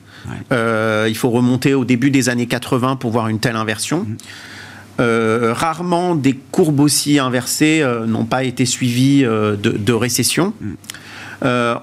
il 0.51 1.15
faut 1.15 1.29
remonter 1.29 1.73
au 1.75 1.85
début 1.85 2.09
des 2.09 2.27
années 2.27 2.47
80 2.47 2.95
pour 2.97 3.11
voir 3.11 3.29
une 3.29 3.39
telle 3.39 3.55
inversion. 3.55 3.99
Mm. 3.99 4.17
Euh, 5.01 5.53
rarement 5.53 6.15
des 6.15 6.39
courbes 6.51 6.79
aussi 6.79 7.19
inversées 7.19 7.81
euh, 7.81 8.05
n'ont 8.05 8.23
pas 8.23 8.45
été 8.45 8.65
suivies 8.65 9.25
euh, 9.25 9.57
de, 9.57 9.93
récession. 9.93 10.53
Mm. 10.61 10.73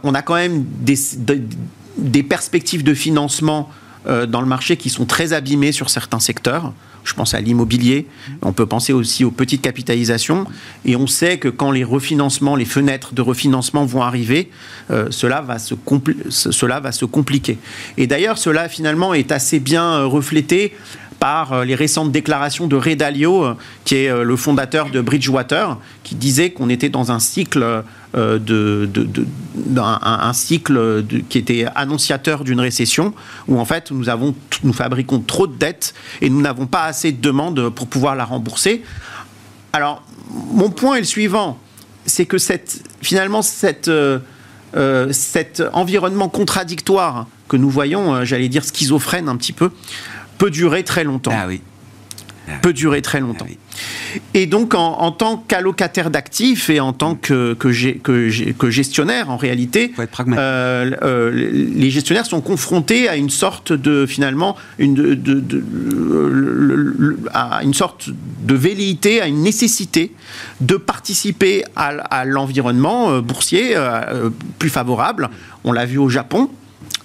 on 0.03 0.15
a 0.15 0.23
quand 0.23 0.35
même 0.35 0.65
des, 0.81 0.97
des 1.97 2.23
perspectives 2.23 2.85
de 2.85 2.95
financement 2.95 3.71
dans 4.05 4.41
le 4.41 4.49
marché 4.49 4.77
qui 4.77 4.91
sont 4.91 5.05
très 5.07 5.33
abîmées 5.33 5.71
sur 5.71 5.89
certains 5.89 6.19
secteurs. 6.19 6.73
Je 7.05 7.15
pense 7.15 7.35
à 7.35 7.41
l'immobilier. 7.41 8.09
Mm. 8.09 8.33
On 8.43 8.53
peut 8.53 8.67
penser 8.67 8.93
aussi 8.93 9.25
aux 9.25 9.31
petites 9.31 9.63
capitalisations. 9.63 10.45
Et 10.85 10.97
on 10.97 11.07
sait 11.07 11.39
que 11.39 11.49
quand 11.49 11.71
les 11.71 11.85
refinancements, 11.85 12.57
les 12.57 12.65
fenêtres 12.65 13.15
de 13.15 13.23
refinancement 13.23 13.85
vont 13.85 14.03
arriver, 14.03 14.51
cela, 15.11 15.41
va 15.41 15.61
se 15.61 15.75
cela 16.31 16.81
va 16.81 16.91
se 16.91 17.05
compliquer. 17.05 17.59
Et 17.97 18.09
d'ailleurs, 18.09 18.39
cela 18.39 18.69
finalement 18.69 19.15
est 19.15 19.31
assez 19.31 19.61
bien 19.61 20.05
reflété 20.05 20.73
par 21.23 21.53
euh, 21.53 21.65
les 21.65 21.77
récentes 21.77 22.11
déclarations 22.11 22.67
de 22.67 22.75
Ray 22.75 22.97
Dalio, 22.97 23.45
euh, 23.45 23.55
qui 23.85 23.95
est 23.95 24.09
euh, 24.09 24.25
le 24.25 24.35
fondateur 24.35 24.91
de 24.91 25.01
Bridgewater, 25.01 25.79
qui 26.03 26.17
disait 26.17 26.51
qu'on 26.51 26.69
était 26.69 26.89
dans 26.89 27.13
un 27.13 27.21
cycle 27.21 27.85
de, 28.15 28.89
un, 29.79 30.33
cycle 30.33 31.05
qui 31.29 31.39
était 31.39 31.67
annonciateur 31.75 32.45
d'une 32.45 32.61
récession, 32.61 33.15
où 33.49 33.59
en 33.59 33.65
fait 33.65 33.91
nous, 33.91 34.09
avons, 34.09 34.35
nous 34.65 34.73
fabriquons 34.73 35.21
trop 35.21 35.47
de 35.47 35.55
dettes 35.55 35.95
et 36.21 36.31
nous 36.31 36.41
n'avons 36.41 36.67
pas 36.67 36.85
assez 36.85 37.13
de 37.13 37.21
demandes 37.21 37.71
pour 37.71 37.87
pouvoir 37.87 38.15
la 38.15 38.25
rembourser. 38.25 38.83
Alors, 39.73 40.03
mon 40.53 40.71
point 40.71 40.97
est 40.97 41.01
le 41.01 41.07
suivant, 41.07 41.59
c'est 42.05 42.27
que 42.27 42.39
cette, 42.39 42.83
finalement 43.01 43.43
cette, 43.43 43.91
cet 45.11 45.63
environnement 45.73 46.29
contradictoire 46.29 47.27
que 47.49 47.57
nous 47.57 47.71
voyons, 47.71 48.25
j'allais 48.25 48.49
dire 48.49 48.65
schizophrène 48.65 49.29
un 49.29 49.37
petit 49.37 49.53
peu, 49.53 49.71
peut 50.39 50.51
durer 50.51 50.85
très 50.85 51.05
longtemps. 51.05 51.33
Ah 51.35 51.47
oui. 51.47 51.63
Ah 52.49 52.53
peut 52.61 52.73
durer 52.73 53.03
très 53.03 53.21
longtemps. 53.21 53.47
Ah 53.49 54.19
et 54.35 54.47
donc, 54.47 54.75
en, 54.75 55.13
tant 55.13 55.37
qu'allocataire 55.37 56.11
d'actifs 56.11 56.69
et 56.71 56.81
en 56.81 56.93
tant 56.93 57.15
que, 57.15 57.55
que, 57.55 58.71
gestionnaire, 58.71 59.31
en 59.31 59.37
réalité, 59.37 59.93
euh, 59.99 60.91
euh, 61.03 61.31
les 61.31 61.91
gestionnaires 61.91 62.27
sont 62.27 62.41
confrontés 62.41 63.09
à 63.09 63.17
une 63.17 63.31
sorte 63.31 63.73
de, 63.73 64.05
finalement, 64.07 64.57
une, 64.79 64.95
de, 64.95 65.43
à 67.33 67.63
une 67.63 67.75
sorte 67.75 68.11
de 68.11 68.55
velléité, 68.55 69.21
à 69.21 69.29
une 69.29 69.43
nécessité 69.43 70.13
de 70.61 70.77
participer 70.77 71.65
à 71.77 72.25
l'environnement 72.25 73.13
euh, 73.13 73.21
boursier 73.21 73.77
plus 74.59 74.71
favorable. 74.71 75.31
On 75.65 75.73
l'a 75.73 75.87
vu 75.87 75.99
au 75.99 76.09
Japon, 76.09 76.51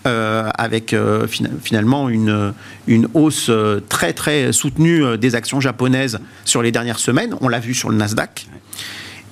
euh, 0.08 0.50
avec 0.58 0.94
euh, 0.94 1.28
finalement 1.28 2.08
une, 2.08 2.54
une 2.88 3.10
hausse 3.14 3.48
euh, 3.50 3.82
très 3.90 4.14
très 4.14 4.54
soutenue 4.54 5.18
des 5.18 5.36
actions 5.36 5.60
japonaises 5.60 6.20
sur 6.46 6.62
les 6.62 6.72
dernières 6.72 7.00
semaines. 7.00 7.36
On 7.42 7.50
l'a 7.50 7.60
vu 7.60 7.74
sur 7.74 7.90
le 7.90 7.98
Nasdaq. 7.98 8.48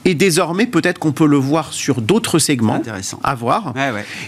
Et 0.04 0.16
désormais, 0.16 0.68
peut-être 0.68 1.00
qu'on 1.00 1.14
peut 1.14 1.28
le 1.28 1.38
voir 1.38 1.72
sur 1.72 2.02
d'autres 2.02 2.40
segments. 2.40 2.76
Intéressant. 2.76 3.20
À 3.24 3.36
voir. 3.36 3.74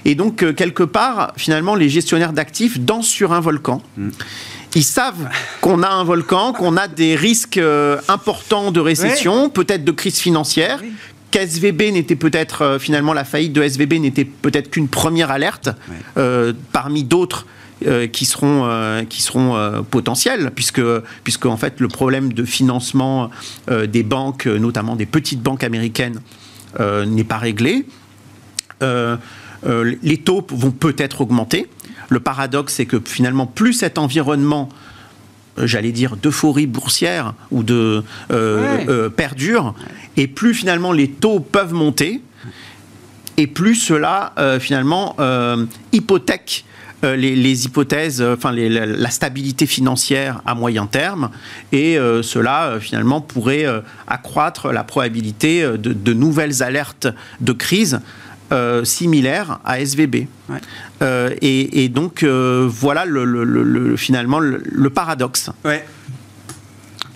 Et 0.06 0.16
donc, 0.16 0.56
quelque 0.56 0.84
part, 0.84 1.34
finalement, 1.36 1.76
les 1.76 1.90
gestionnaires 1.90 2.34
d'actifs 2.34 2.80
dansent 2.80 3.08
sur 3.08 3.34
un 3.34 3.42
volcan. 3.42 3.84
Mm. 3.98 4.10
Ils 4.74 4.84
savent 4.84 5.30
qu'on 5.62 5.84
a 5.84 5.90
un 5.90 6.04
volcan, 6.04 6.54
qu'on 6.54 6.78
a 6.78 6.88
des 6.88 7.16
risques 7.16 7.62
importants 8.08 8.72
de 8.72 8.80
récession, 8.80 9.50
peut-être 9.50 9.84
de 9.84 9.92
crise 9.92 10.18
financière, 10.18 10.80
qu'SVB 11.32 11.92
n'était 11.92 12.16
peut-être 12.16 12.62
euh, 12.62 12.80
finalement 12.80 13.14
la 13.14 13.24
faillite 13.24 13.54
de 13.54 13.62
SVB 13.62 14.00
n'était 14.00 14.26
peut-être 14.26 14.70
qu'une 14.70 14.88
première 14.88 15.32
alerte 15.32 15.70
euh, 16.18 16.54
parmi 16.72 17.04
d'autres 17.04 17.46
euh, 17.86 18.08
qui 18.08 18.26
seront 18.26 19.06
qui 19.10 19.22
seront 19.22 19.84
potentiels 19.90 20.52
puisque 20.56 20.82
puisque 21.24 21.46
en 21.46 21.58
fait 21.58 21.80
le 21.80 21.88
problème 21.88 22.34
de 22.34 22.44
financement 22.44 23.30
des 23.70 24.04
banques 24.04 24.48
notamment 24.48 24.96
des 24.96 25.06
petites 25.06 25.42
banques 25.42 25.64
américaines 25.64 26.20
n'est 26.80 27.24
pas 27.24 27.38
réglé. 27.38 27.86
Les 28.82 30.18
taux 30.18 30.46
vont 30.50 30.72
peut-être 30.72 31.22
augmenter. 31.22 31.68
Le 32.10 32.20
paradoxe 32.20 32.74
c'est 32.74 32.88
que 32.88 33.00
finalement 33.04 33.46
plus 33.46 33.74
cet 33.74 34.00
environnement 34.00 34.70
j'allais 35.66 35.92
dire, 35.92 36.16
d'euphorie 36.18 36.68
boursière 36.68 37.34
ou 37.52 37.64
de 37.64 38.04
euh, 38.32 38.86
euh, 38.88 39.10
perdure, 39.10 39.74
et 40.16 40.28
plus 40.28 40.54
finalement 40.54 40.92
les 40.92 41.10
taux 41.10 41.40
peuvent 41.40 41.74
monter, 41.74 42.22
et 43.38 43.48
plus 43.48 43.76
cela 43.76 44.34
finalement 44.60 45.16
hypothèque 45.92 46.66
les, 47.04 47.66
hypothèses, 47.66 48.20
enfin 48.20 48.52
la, 48.52 49.12
stabilité 49.12 49.68
financière 49.68 50.42
à 50.48 50.56
moyen 50.56 50.88
terme, 50.88 51.30
et 51.72 51.98
cela 52.24 52.78
finalement 52.80 53.22
pourrait 53.22 53.68
accroître 54.08 54.72
la 54.72 54.84
probabilité 54.84 55.62
de, 55.62 55.94
de, 55.94 56.14
nouvelles 56.14 56.64
alertes 56.64 57.08
de 57.40 57.54
crise 57.54 58.00
euh, 58.54 58.86
similaire 58.86 59.60
à 59.66 59.82
SVB. 59.82 60.28
Euh, 61.02 61.36
et, 61.42 61.90
donc, 61.90 62.24
euh, 62.24 62.66
voilà 62.70 63.04
le, 63.04 63.98
finalement 63.98 64.40
le, 64.40 64.90
paradoxe. 64.90 65.50
Ouais. 65.66 65.86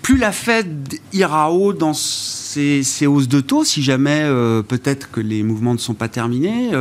Plus 0.02 0.18
la 0.18 0.34
Fed 0.34 0.96
ira 1.14 1.52
haut 1.54 1.72
dans 1.72 1.94
ses, 1.94 2.84
hausses 3.08 3.30
de 3.30 3.40
taux, 3.40 3.64
si 3.64 3.82
jamais 3.82 4.24
peut-être 4.68 5.10
que 5.10 5.22
les 5.22 5.42
mouvements 5.44 5.74
ne 5.74 5.80
sont 5.80 5.94
pas 5.94 6.10
terminés, 6.10 6.72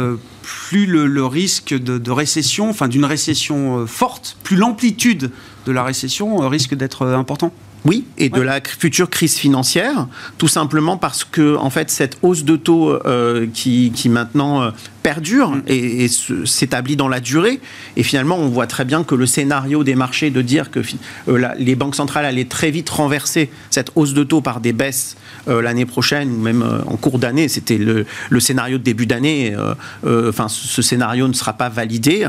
plus 0.42 0.86
le, 0.86 1.24
risque 1.26 1.74
de, 1.74 2.10
récession, 2.10 2.70
enfin 2.70 2.88
d'une 2.88 3.04
récession 3.04 3.86
forte, 3.86 4.36
plus 4.42 4.56
l'amplitude 4.56 5.30
de 5.66 5.72
la 5.72 5.84
récession 5.84 6.38
risque 6.48 6.74
d'être 6.74 7.06
important. 7.06 7.52
Oui, 7.86 8.04
et 8.18 8.28
de 8.28 8.40
la 8.42 8.60
future 8.60 9.08
crise 9.08 9.36
financière, 9.36 10.06
tout 10.36 10.48
simplement 10.48 10.98
parce 10.98 11.24
que 11.24 11.56
en 11.56 11.70
fait 11.70 11.90
cette 11.90 12.18
hausse 12.20 12.44
de 12.44 12.56
taux 12.56 12.90
euh, 13.06 13.46
qui, 13.54 13.90
maintenant 14.10 14.62
euh, 14.62 14.70
perdure 15.02 15.50
mm. 15.50 15.62
et, 15.66 16.08
s'établit 16.44 16.96
dans 16.96 17.08
la 17.08 17.20
durée, 17.20 17.58
et 17.96 18.02
finalement 18.02 18.36
on 18.36 18.48
voit 18.48 18.66
très 18.66 18.84
bien 18.84 19.02
que 19.02 19.14
le 19.14 19.24
scénario 19.24 19.82
des 19.82 19.94
marchés 19.94 20.28
de 20.30 20.42
dire 20.42 20.70
que 20.70 20.80
euh, 21.28 21.48
les 21.58 21.74
banques 21.74 21.94
centrales 21.94 22.26
allaient 22.26 22.44
très 22.44 22.70
vite 22.70 22.90
renverser 22.90 23.50
cette 23.70 23.92
hausse 23.94 24.12
de 24.12 24.24
taux 24.24 24.42
par 24.42 24.60
des 24.60 24.72
baisses 24.72 25.16
l'année 25.46 25.86
prochaine 25.86 26.30
ou 26.30 26.38
même 26.38 26.62
en 26.86 26.96
cours 26.96 27.18
d'année, 27.18 27.48
c'était 27.48 27.78
le, 27.78 28.04
scénario 28.40 28.76
de 28.76 28.82
début 28.82 29.06
d'année. 29.06 29.56
enfin, 30.04 30.48
ce 30.48 30.82
scénario 30.82 31.28
ne 31.28 31.32
sera 31.32 31.54
pas 31.54 31.70
validé, 31.70 32.28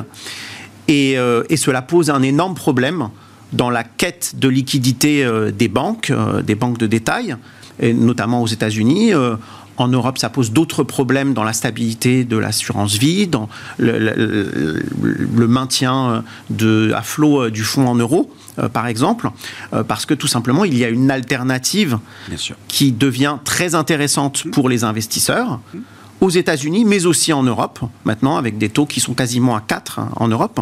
et, 0.88 1.18
et 1.50 1.58
cela 1.58 1.82
pose 1.82 2.10
un 2.10 2.22
énorme 2.22 2.56
problème 2.56 3.10
dans 3.54 3.70
la 3.70 3.84
quête 3.84 4.36
de 4.38 4.48
liquidité 4.48 5.24
euh, 5.24 5.52
des 5.52 5.68
banques, 5.68 6.10
euh, 6.10 6.42
des 6.42 6.56
banques 6.56 6.78
de 6.78 6.88
détail, 6.88 7.36
et 7.80 7.94
notamment 7.94 8.42
aux 8.42 8.48
États-Unis. 8.48 9.14
Euh, 9.14 9.36
en 9.78 9.88
Europe, 9.88 10.20
ça 10.20 10.30
pose 10.30 10.52
d'autres 10.52 10.84
problèmes 10.84 11.34
dans 11.34 11.44
la 11.44 11.54
stabilité 11.54 12.24
de 12.24 12.38
l'assurance 12.38 12.98
vie, 12.98 13.26
dans 13.26 13.50
le, 13.80 15.48
maintien 15.48 16.24
de, 16.52 16.92
à 16.94 17.02
flot 17.02 17.50
du 17.50 17.64
fonds 17.64 17.88
en 17.88 17.96
euros, 17.96 18.30
par 18.74 18.86
exemple, 18.86 19.32
parce 19.88 20.06
que 20.06 20.14
tout 20.14 20.28
simplement, 20.28 20.66
il 20.66 20.78
y 20.78 20.84
a 20.84 20.90
une 20.90 21.10
alternative 21.10 21.98
qui 22.68 22.92
devient 22.92 23.38
très 23.44 23.74
intéressante 23.74 24.44
pour 24.52 24.70
les 24.70 24.84
investisseurs 24.84 25.60
aux 26.20 26.30
États-Unis, 26.30 26.86
mais 26.86 27.08
aussi 27.08 27.34
en 27.34 27.42
Europe, 27.42 27.80
maintenant, 28.04 28.38
avec 28.38 28.60
des 28.60 28.70
taux 28.70 28.86
qui 28.86 29.00
sont 29.00 29.16
quasiment 29.16 29.56
à 29.56 29.62
4 29.62 29.98
hein, 29.98 30.10
en 30.18 30.28
Europe, 30.28 30.60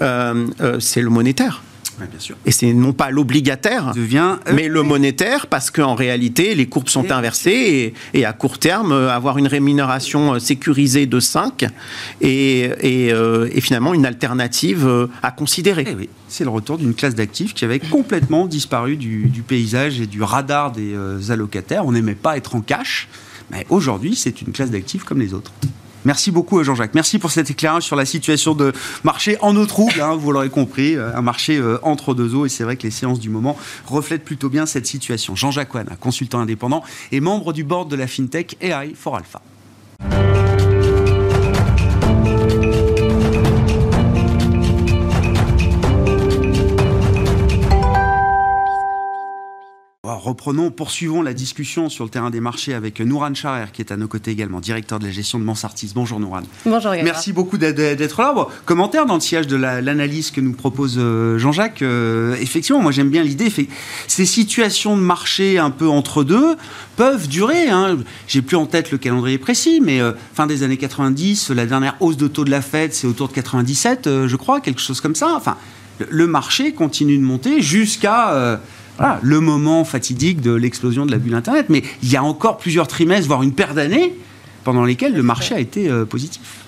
c'est 0.00 1.00
le 1.00 1.10
monétaire. 1.10 1.62
Et 2.46 2.52
c'est 2.52 2.72
non 2.72 2.92
pas 2.92 3.10
l'obligataire, 3.10 3.92
euh, 3.96 4.36
mais 4.52 4.68
le 4.68 4.82
monétaire, 4.82 5.46
parce 5.46 5.70
qu'en 5.70 5.94
réalité, 5.94 6.54
les 6.54 6.66
courbes 6.66 6.88
sont 6.88 7.10
inversées 7.10 7.94
et, 8.14 8.24
à 8.24 8.32
court 8.32 8.58
terme, 8.58 8.92
euh, 8.92 9.10
avoir 9.10 9.38
une 9.38 9.46
rémunération 9.46 10.34
euh, 10.34 10.38
sécurisée 10.38 11.06
de 11.06 11.20
5 11.20 11.66
et, 12.20 12.70
finalement 13.60 13.94
une 13.94 14.06
alternative 14.06 15.08
à 15.22 15.30
considérer. 15.30 15.86
Eh 15.88 16.08
c'est 16.28 16.44
le 16.44 16.50
retour 16.50 16.78
d'une 16.78 16.94
classe 16.94 17.14
d'actifs 17.14 17.54
qui 17.54 17.64
avait 17.64 17.78
complètement 17.78 18.46
disparu 18.46 18.96
du, 18.96 19.44
paysage 19.46 20.00
et 20.00 20.06
du 20.06 20.22
radar 20.22 20.72
des 20.72 21.30
allocataires. 21.30 21.86
On 21.86 21.92
n'aimait 21.92 22.14
pas 22.14 22.36
être 22.36 22.56
en 22.56 22.60
cash, 22.60 23.08
mais 23.50 23.66
aujourd'hui, 23.70 24.16
c'est 24.16 24.42
une 24.42 24.52
classe 24.52 24.70
d'actifs 24.70 25.04
comme 25.04 25.20
les 25.20 25.34
autres. 25.34 25.52
Merci 26.04 26.30
beaucoup 26.30 26.62
Jean-Jacques. 26.62 26.94
Merci 26.94 27.18
pour 27.18 27.30
cet 27.30 27.50
éclairage 27.50 27.84
sur 27.84 27.96
la 27.96 28.04
situation 28.04 28.54
de 28.54 28.72
marché 29.04 29.36
en 29.40 29.56
eau 29.56 29.66
trouble, 29.66 30.00
hein, 30.00 30.16
vous 30.16 30.32
l'aurez 30.32 30.50
compris, 30.50 30.96
euh, 30.96 31.14
un 31.16 31.22
marché 31.22 31.58
euh, 31.58 31.78
entre 31.82 32.14
deux 32.14 32.34
eaux 32.34 32.46
et 32.46 32.48
c'est 32.48 32.64
vrai 32.64 32.76
que 32.76 32.82
les 32.82 32.90
séances 32.90 33.20
du 33.20 33.28
moment 33.28 33.56
reflètent 33.86 34.24
plutôt 34.24 34.48
bien 34.48 34.66
cette 34.66 34.86
situation. 34.86 35.36
Jean-Jacques 35.36 35.74
Wana, 35.74 35.96
consultant 35.96 36.40
indépendant 36.40 36.82
et 37.12 37.20
membre 37.20 37.52
du 37.52 37.64
board 37.64 37.88
de 37.88 37.96
la 37.96 38.06
FinTech 38.06 38.56
AI 38.60 38.94
for 38.94 39.16
Alpha. 39.16 39.40
Reprenons, 50.42 50.72
poursuivons 50.72 51.22
la 51.22 51.34
discussion 51.34 51.88
sur 51.88 52.02
le 52.02 52.10
terrain 52.10 52.30
des 52.30 52.40
marchés 52.40 52.74
avec 52.74 53.00
Nouran 53.00 53.32
Charer, 53.32 53.66
qui 53.72 53.80
est 53.80 53.92
à 53.92 53.96
nos 53.96 54.08
côtés 54.08 54.32
également, 54.32 54.58
directeur 54.58 54.98
de 54.98 55.04
la 55.04 55.12
gestion 55.12 55.38
de 55.38 55.44
Mansartis. 55.44 55.92
Bonjour 55.94 56.18
Nouran. 56.18 56.42
Bonjour 56.66 56.90
Merci 57.04 57.32
beaucoup 57.32 57.58
d'être 57.58 58.18
là. 58.18 58.48
commentaire 58.64 59.06
dans 59.06 59.14
le 59.14 59.20
sillage 59.20 59.46
de 59.46 59.54
l'analyse 59.54 60.32
que 60.32 60.40
nous 60.40 60.52
propose 60.52 60.96
euh, 60.98 61.38
Jean-Jacques. 61.38 61.82
Euh, 61.82 62.34
effectivement, 62.40 62.82
moi 62.82 62.90
j'aime 62.90 63.08
bien 63.08 63.22
l'idée. 63.22 63.52
Ces 64.08 64.26
situations 64.26 64.96
de 64.96 65.02
marché 65.02 65.58
un 65.58 65.70
peu 65.70 65.88
entre 65.88 66.24
deux 66.24 66.56
peuvent 66.96 67.28
durer. 67.28 67.68
Hein. 67.68 67.98
J'ai 68.26 68.42
plus 68.42 68.56
en 68.56 68.66
tête 68.66 68.90
le 68.90 68.98
calendrier 68.98 69.38
précis, 69.38 69.80
mais 69.80 70.00
euh, 70.00 70.10
fin 70.34 70.48
des 70.48 70.64
années 70.64 70.76
90, 70.76 71.50
la 71.50 71.66
dernière 71.66 71.94
hausse 72.00 72.16
de 72.16 72.26
taux 72.26 72.44
de 72.44 72.50
la 72.50 72.62
Fed, 72.62 72.92
c'est 72.92 73.06
autour 73.06 73.28
de 73.28 73.34
97, 73.34 74.26
je 74.26 74.36
crois, 74.36 74.60
quelque 74.60 74.80
chose 74.80 75.00
comme 75.00 75.14
ça. 75.14 75.34
Enfin, 75.36 75.56
le 76.10 76.26
marché 76.26 76.72
continue 76.72 77.16
de 77.16 77.22
monter 77.22 77.62
jusqu'à 77.62 78.58
le 79.22 79.40
moment 79.40 79.84
fatidique 79.84 80.40
de 80.40 80.52
l'explosion 80.52 81.06
de 81.06 81.10
la 81.10 81.18
bulle 81.18 81.34
Internet. 81.34 81.66
Mais 81.68 81.82
il 82.02 82.10
y 82.10 82.16
a 82.16 82.22
encore 82.22 82.58
plusieurs 82.58 82.88
trimestres, 82.88 83.26
voire 83.26 83.42
une 83.42 83.52
paire 83.52 83.74
d'années, 83.74 84.14
pendant 84.64 84.84
lesquelles 84.84 85.14
le 85.14 85.22
marché 85.22 85.54
a 85.54 85.58
été 85.58 85.88
euh, 85.88 86.04
positif. 86.04 86.62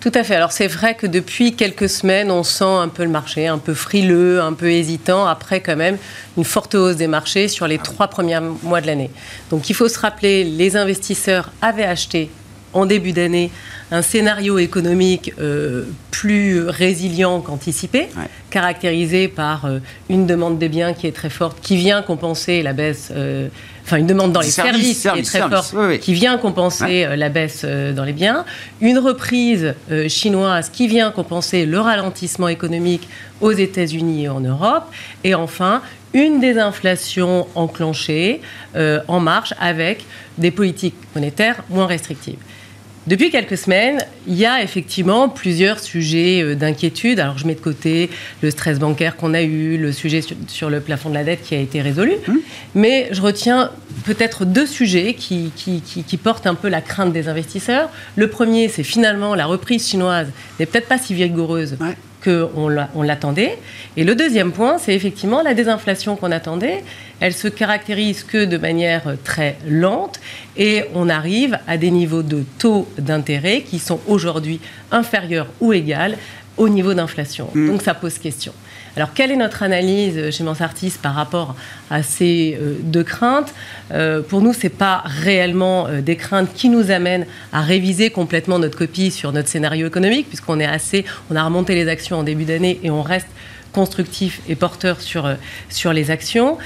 Tout 0.00 0.12
à 0.14 0.24
fait. 0.24 0.34
Alors 0.34 0.52
c'est 0.52 0.66
vrai 0.66 0.94
que 0.94 1.06
depuis 1.06 1.54
quelques 1.54 1.88
semaines, 1.90 2.30
on 2.30 2.42
sent 2.42 2.64
un 2.64 2.88
peu 2.88 3.04
le 3.04 3.10
marché 3.10 3.46
un 3.46 3.58
peu 3.58 3.74
frileux, 3.74 4.40
un 4.40 4.54
peu 4.54 4.70
hésitant, 4.70 5.26
après 5.26 5.60
quand 5.60 5.76
même 5.76 5.98
une 6.38 6.44
forte 6.44 6.74
hausse 6.74 6.96
des 6.96 7.06
marchés 7.06 7.48
sur 7.48 7.66
les 7.66 7.76
trois 7.76 8.08
premiers 8.08 8.40
mois 8.62 8.80
de 8.80 8.86
l'année. 8.86 9.10
Donc 9.50 9.68
il 9.68 9.74
faut 9.74 9.88
se 9.88 9.98
rappeler, 9.98 10.42
les 10.42 10.76
investisseurs 10.76 11.52
avaient 11.60 11.84
acheté 11.84 12.30
en 12.72 12.86
début 12.86 13.12
d'année 13.12 13.50
un 13.92 14.02
scénario 14.02 14.58
économique 14.58 15.32
euh, 15.40 15.84
plus 16.10 16.68
résilient 16.68 17.40
qu'anticipé, 17.40 18.08
caractérisé 18.50 19.26
par 19.26 19.64
euh, 19.64 19.78
une 20.08 20.26
demande 20.26 20.58
des 20.58 20.68
biens 20.68 20.92
qui 20.92 21.06
est 21.06 21.12
très 21.12 21.30
forte, 21.30 21.58
qui 21.60 21.76
vient 21.76 22.02
compenser 22.02 22.62
la 22.62 22.72
baisse, 22.72 23.10
euh, 23.10 23.48
enfin 23.84 23.96
une 23.96 24.06
demande 24.06 24.32
dans 24.32 24.40
les 24.40 24.50
services, 24.50 25.08
qui 25.12 25.18
est 25.18 25.22
très 25.22 25.40
forte, 25.40 25.74
qui 25.98 26.12
vient 26.12 26.38
compenser 26.38 27.06
la 27.16 27.28
baisse 27.28 27.64
dans 27.64 28.04
les 28.04 28.12
biens, 28.12 28.44
une 28.80 28.98
reprise 28.98 29.74
chinoise 30.08 30.68
qui 30.68 30.86
vient 30.86 31.10
compenser 31.10 31.66
le 31.66 31.80
ralentissement 31.80 32.48
économique 32.48 33.08
aux 33.40 33.52
États-Unis 33.52 34.24
et 34.24 34.28
en 34.28 34.40
Europe, 34.40 34.84
et 35.24 35.34
enfin 35.34 35.82
une 36.12 36.40
désinflation 36.40 37.46
enclenchée 37.54 38.40
en 38.76 39.20
marche 39.20 39.54
avec 39.58 40.04
des 40.38 40.50
politiques 40.50 40.96
monétaires 41.14 41.62
moins 41.70 41.86
restrictives. 41.86 42.38
Depuis 43.10 43.30
quelques 43.30 43.58
semaines, 43.58 43.98
il 44.28 44.36
y 44.36 44.46
a 44.46 44.62
effectivement 44.62 45.28
plusieurs 45.28 45.80
sujets 45.80 46.44
euh, 46.44 46.54
d'inquiétude. 46.54 47.18
Alors 47.18 47.38
je 47.38 47.44
mets 47.44 47.56
de 47.56 47.60
côté 47.60 48.08
le 48.40 48.52
stress 48.52 48.78
bancaire 48.78 49.16
qu'on 49.16 49.34
a 49.34 49.42
eu, 49.42 49.76
le 49.78 49.90
sujet 49.90 50.20
sur, 50.46 50.70
le 50.70 50.78
plafond 50.78 51.08
de 51.08 51.14
la 51.14 51.24
dette 51.24 51.42
qui 51.42 51.56
a 51.56 51.58
été 51.58 51.82
résolu, 51.82 52.12
mmh. 52.12 52.34
mais 52.76 53.08
je 53.10 53.20
retiens 53.20 53.72
peut-être 54.04 54.44
deux 54.44 54.64
sujets 54.64 55.14
qui, 55.14 55.50
qui, 55.56 56.16
portent 56.18 56.46
un 56.46 56.54
peu 56.54 56.68
la 56.68 56.80
crainte 56.80 57.12
des 57.12 57.26
investisseurs. 57.26 57.90
Le 58.14 58.30
premier, 58.30 58.68
c'est 58.68 58.84
finalement 58.84 59.34
la 59.34 59.46
reprise 59.46 59.88
chinoise 59.88 60.28
n'est 60.60 60.66
peut-être 60.66 60.86
pas 60.86 60.98
si 60.98 61.12
vigoureuse 61.12 61.78
qu'on 62.22 63.02
l'attendait. 63.02 63.58
Et 63.96 64.04
le 64.04 64.14
deuxième 64.14 64.52
point, 64.52 64.78
c'est 64.78 64.94
effectivement 64.94 65.42
la 65.42 65.54
désinflation 65.54 66.16
qu'on 66.16 66.32
attendait. 66.32 66.84
Elle 67.20 67.34
se 67.34 67.48
caractérise 67.48 68.24
que 68.24 68.44
de 68.44 68.56
manière 68.56 69.16
très 69.24 69.56
lente 69.66 70.20
et 70.56 70.84
on 70.94 71.08
arrive 71.08 71.58
à 71.66 71.76
des 71.76 71.90
niveaux 71.90 72.22
de 72.22 72.44
taux 72.58 72.88
d'intérêt 72.98 73.62
qui 73.62 73.78
sont 73.78 74.00
aujourd'hui 74.06 74.60
inférieurs 74.90 75.48
ou 75.60 75.72
égaux 75.72 76.16
au 76.56 76.68
niveau 76.68 76.94
d'inflation. 76.94 77.48
Mm. 77.54 77.68
Donc 77.68 77.82
ça 77.82 77.94
pose 77.94 78.18
question. 78.18 78.52
Alors, 78.96 79.12
quelle 79.14 79.30
est 79.30 79.36
notre 79.36 79.62
analyse 79.62 80.30
chez 80.30 80.42
Mansartis 80.42 80.94
par 81.00 81.14
rapport 81.14 81.54
à 81.90 82.02
ces 82.02 82.58
euh, 82.60 82.74
deux 82.82 83.04
craintes 83.04 83.54
euh, 83.92 84.20
Pour 84.22 84.40
nous, 84.42 84.52
ce 84.52 84.64
n'est 84.64 84.70
pas 84.70 85.02
réellement 85.04 85.86
euh, 85.86 86.00
des 86.00 86.16
craintes 86.16 86.52
qui 86.54 86.68
nous 86.68 86.90
amènent 86.90 87.26
à 87.52 87.60
réviser 87.60 88.10
complètement 88.10 88.58
notre 88.58 88.76
copie 88.76 89.10
sur 89.10 89.32
notre 89.32 89.48
scénario 89.48 89.86
économique, 89.86 90.28
puisqu'on 90.28 90.58
est 90.58 90.66
assez, 90.66 91.04
on 91.30 91.36
a 91.36 91.42
remonté 91.42 91.74
les 91.74 91.88
actions 91.88 92.18
en 92.18 92.22
début 92.22 92.44
d'année 92.44 92.80
et 92.82 92.90
on 92.90 93.02
reste 93.02 93.28
constructif 93.72 94.40
et 94.48 94.56
porteur 94.56 95.00
sur, 95.00 95.32
sur 95.68 95.92
les 95.92 96.10
actions. 96.10 96.58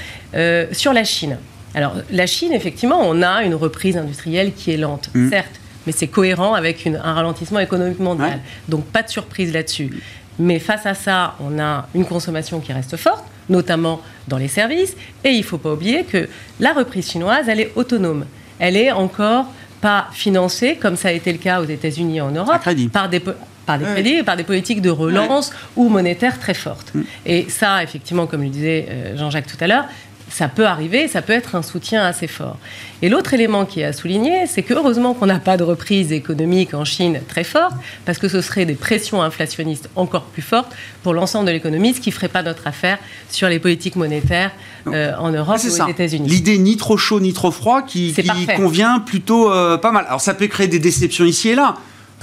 sur 0.71 0.91
la 0.91 1.03
Chine. 1.03 1.37
Alors, 1.75 1.93
la 2.09 2.25
Chine, 2.25 2.51
effectivement, 2.51 2.99
on 3.03 3.21
a 3.21 3.43
une 3.43 3.53
reprise 3.53 3.95
industrielle 3.95 4.53
qui 4.53 4.71
est 4.71 4.77
lente, 4.77 5.09
mmh. 5.13 5.29
certes, 5.29 5.59
mais 5.85 5.91
c'est 5.91 6.07
cohérent 6.07 6.55
avec 6.55 6.87
un 6.87 7.13
ralentissement 7.13 7.59
économique 7.59 7.99
mondial. 7.99 8.39
Donc, 8.69 8.85
pas 8.85 9.03
de 9.03 9.09
surprise 9.09 9.53
là-dessus. 9.53 9.91
Mais 10.39 10.59
face 10.59 10.85
à 10.85 10.93
ça, 10.93 11.35
on 11.39 11.59
a 11.59 11.87
une 11.95 12.05
consommation 12.05 12.59
qui 12.59 12.73
reste 12.73 12.97
forte, 12.97 13.23
notamment 13.49 14.01
dans 14.27 14.37
les 14.37 14.47
services. 14.47 14.95
Et 15.23 15.31
il 15.31 15.39
ne 15.39 15.43
faut 15.43 15.57
pas 15.57 15.73
oublier 15.73 16.03
que 16.03 16.27
la 16.59 16.73
reprise 16.73 17.09
chinoise, 17.09 17.47
elle 17.47 17.59
est 17.59 17.71
autonome. 17.75 18.25
Elle 18.59 18.77
est 18.77 18.91
encore 18.91 19.47
pas 19.81 20.07
financée, 20.11 20.77
comme 20.81 20.95
ça 20.95 21.09
a 21.09 21.11
été 21.11 21.31
le 21.31 21.37
cas 21.37 21.61
aux 21.61 21.65
États-Unis 21.65 22.17
et 22.17 22.21
en 22.21 22.31
Europe, 22.31 22.61
par 22.91 23.09
des, 23.09 23.21
par 23.65 23.77
des 23.77 23.85
crédits 23.85 24.15
et 24.15 24.23
par 24.23 24.37
des 24.37 24.43
politiques 24.43 24.81
de 24.81 24.89
relance 24.89 25.51
ou 25.75 25.89
monétaires 25.89 26.39
très 26.39 26.53
fortes. 26.53 26.93
Mm. 26.93 27.01
Et 27.25 27.49
ça, 27.49 27.83
effectivement, 27.83 28.27
comme 28.27 28.43
le 28.43 28.49
disait 28.49 28.87
euh, 28.89 29.17
Jean-Jacques 29.17 29.47
tout 29.47 29.57
à 29.59 29.67
l'heure, 29.67 29.85
ça 30.29 30.47
peut 30.47 30.65
arriver, 30.65 31.07
ça 31.07 31.21
peut 31.21 31.33
être 31.33 31.55
un 31.55 31.61
soutien 31.61 32.03
assez 32.03 32.27
fort. 32.27 32.57
Et 33.01 33.09
l'autre 33.09 33.33
élément 33.33 33.65
qui 33.65 33.81
est 33.81 33.85
à 33.85 33.93
souligner, 33.93 34.47
c'est 34.47 34.63
qu'heureusement 34.63 35.13
qu'on 35.13 35.27
n'a 35.27 35.39
pas 35.39 35.57
de 35.57 35.63
reprise 35.63 36.11
économique 36.11 36.73
en 36.73 36.85
Chine 36.85 37.21
très 37.27 37.43
forte, 37.43 37.75
parce 38.05 38.17
que 38.17 38.27
ce 38.27 38.41
serait 38.41 38.65
des 38.65 38.73
pressions 38.73 39.21
inflationnistes 39.21 39.89
encore 39.95 40.23
plus 40.23 40.41
fortes 40.41 40.71
pour 41.03 41.13
l'ensemble 41.13 41.47
de 41.47 41.51
l'économie, 41.51 41.93
ce 41.93 42.01
qui 42.01 42.09
ne 42.09 42.15
ferait 42.15 42.27
pas 42.27 42.43
notre 42.43 42.67
affaire 42.67 42.97
sur 43.29 43.47
les 43.49 43.59
politiques 43.59 43.95
monétaires 43.95 44.51
euh, 44.87 45.13
en 45.19 45.31
Europe 45.31 45.59
ou 45.63 45.83
aux 45.83 45.87
États-Unis. 45.87 46.27
L'idée 46.27 46.57
ni 46.57 46.77
trop 46.77 46.97
chaud 46.97 47.19
ni 47.19 47.33
trop 47.33 47.51
froid 47.51 47.81
qui, 47.83 48.13
convient 48.55 48.99
plutôt 48.99 49.51
euh, 49.51 49.77
pas 49.77 49.91
mal. 49.91 50.05
Alors 50.07 50.21
ça 50.21 50.33
peut 50.33 50.47
créer 50.47 50.67
des 50.67 50.79
déceptions 50.79 51.25
ici 51.25 51.49
et 51.49 51.55
là. 51.55 51.75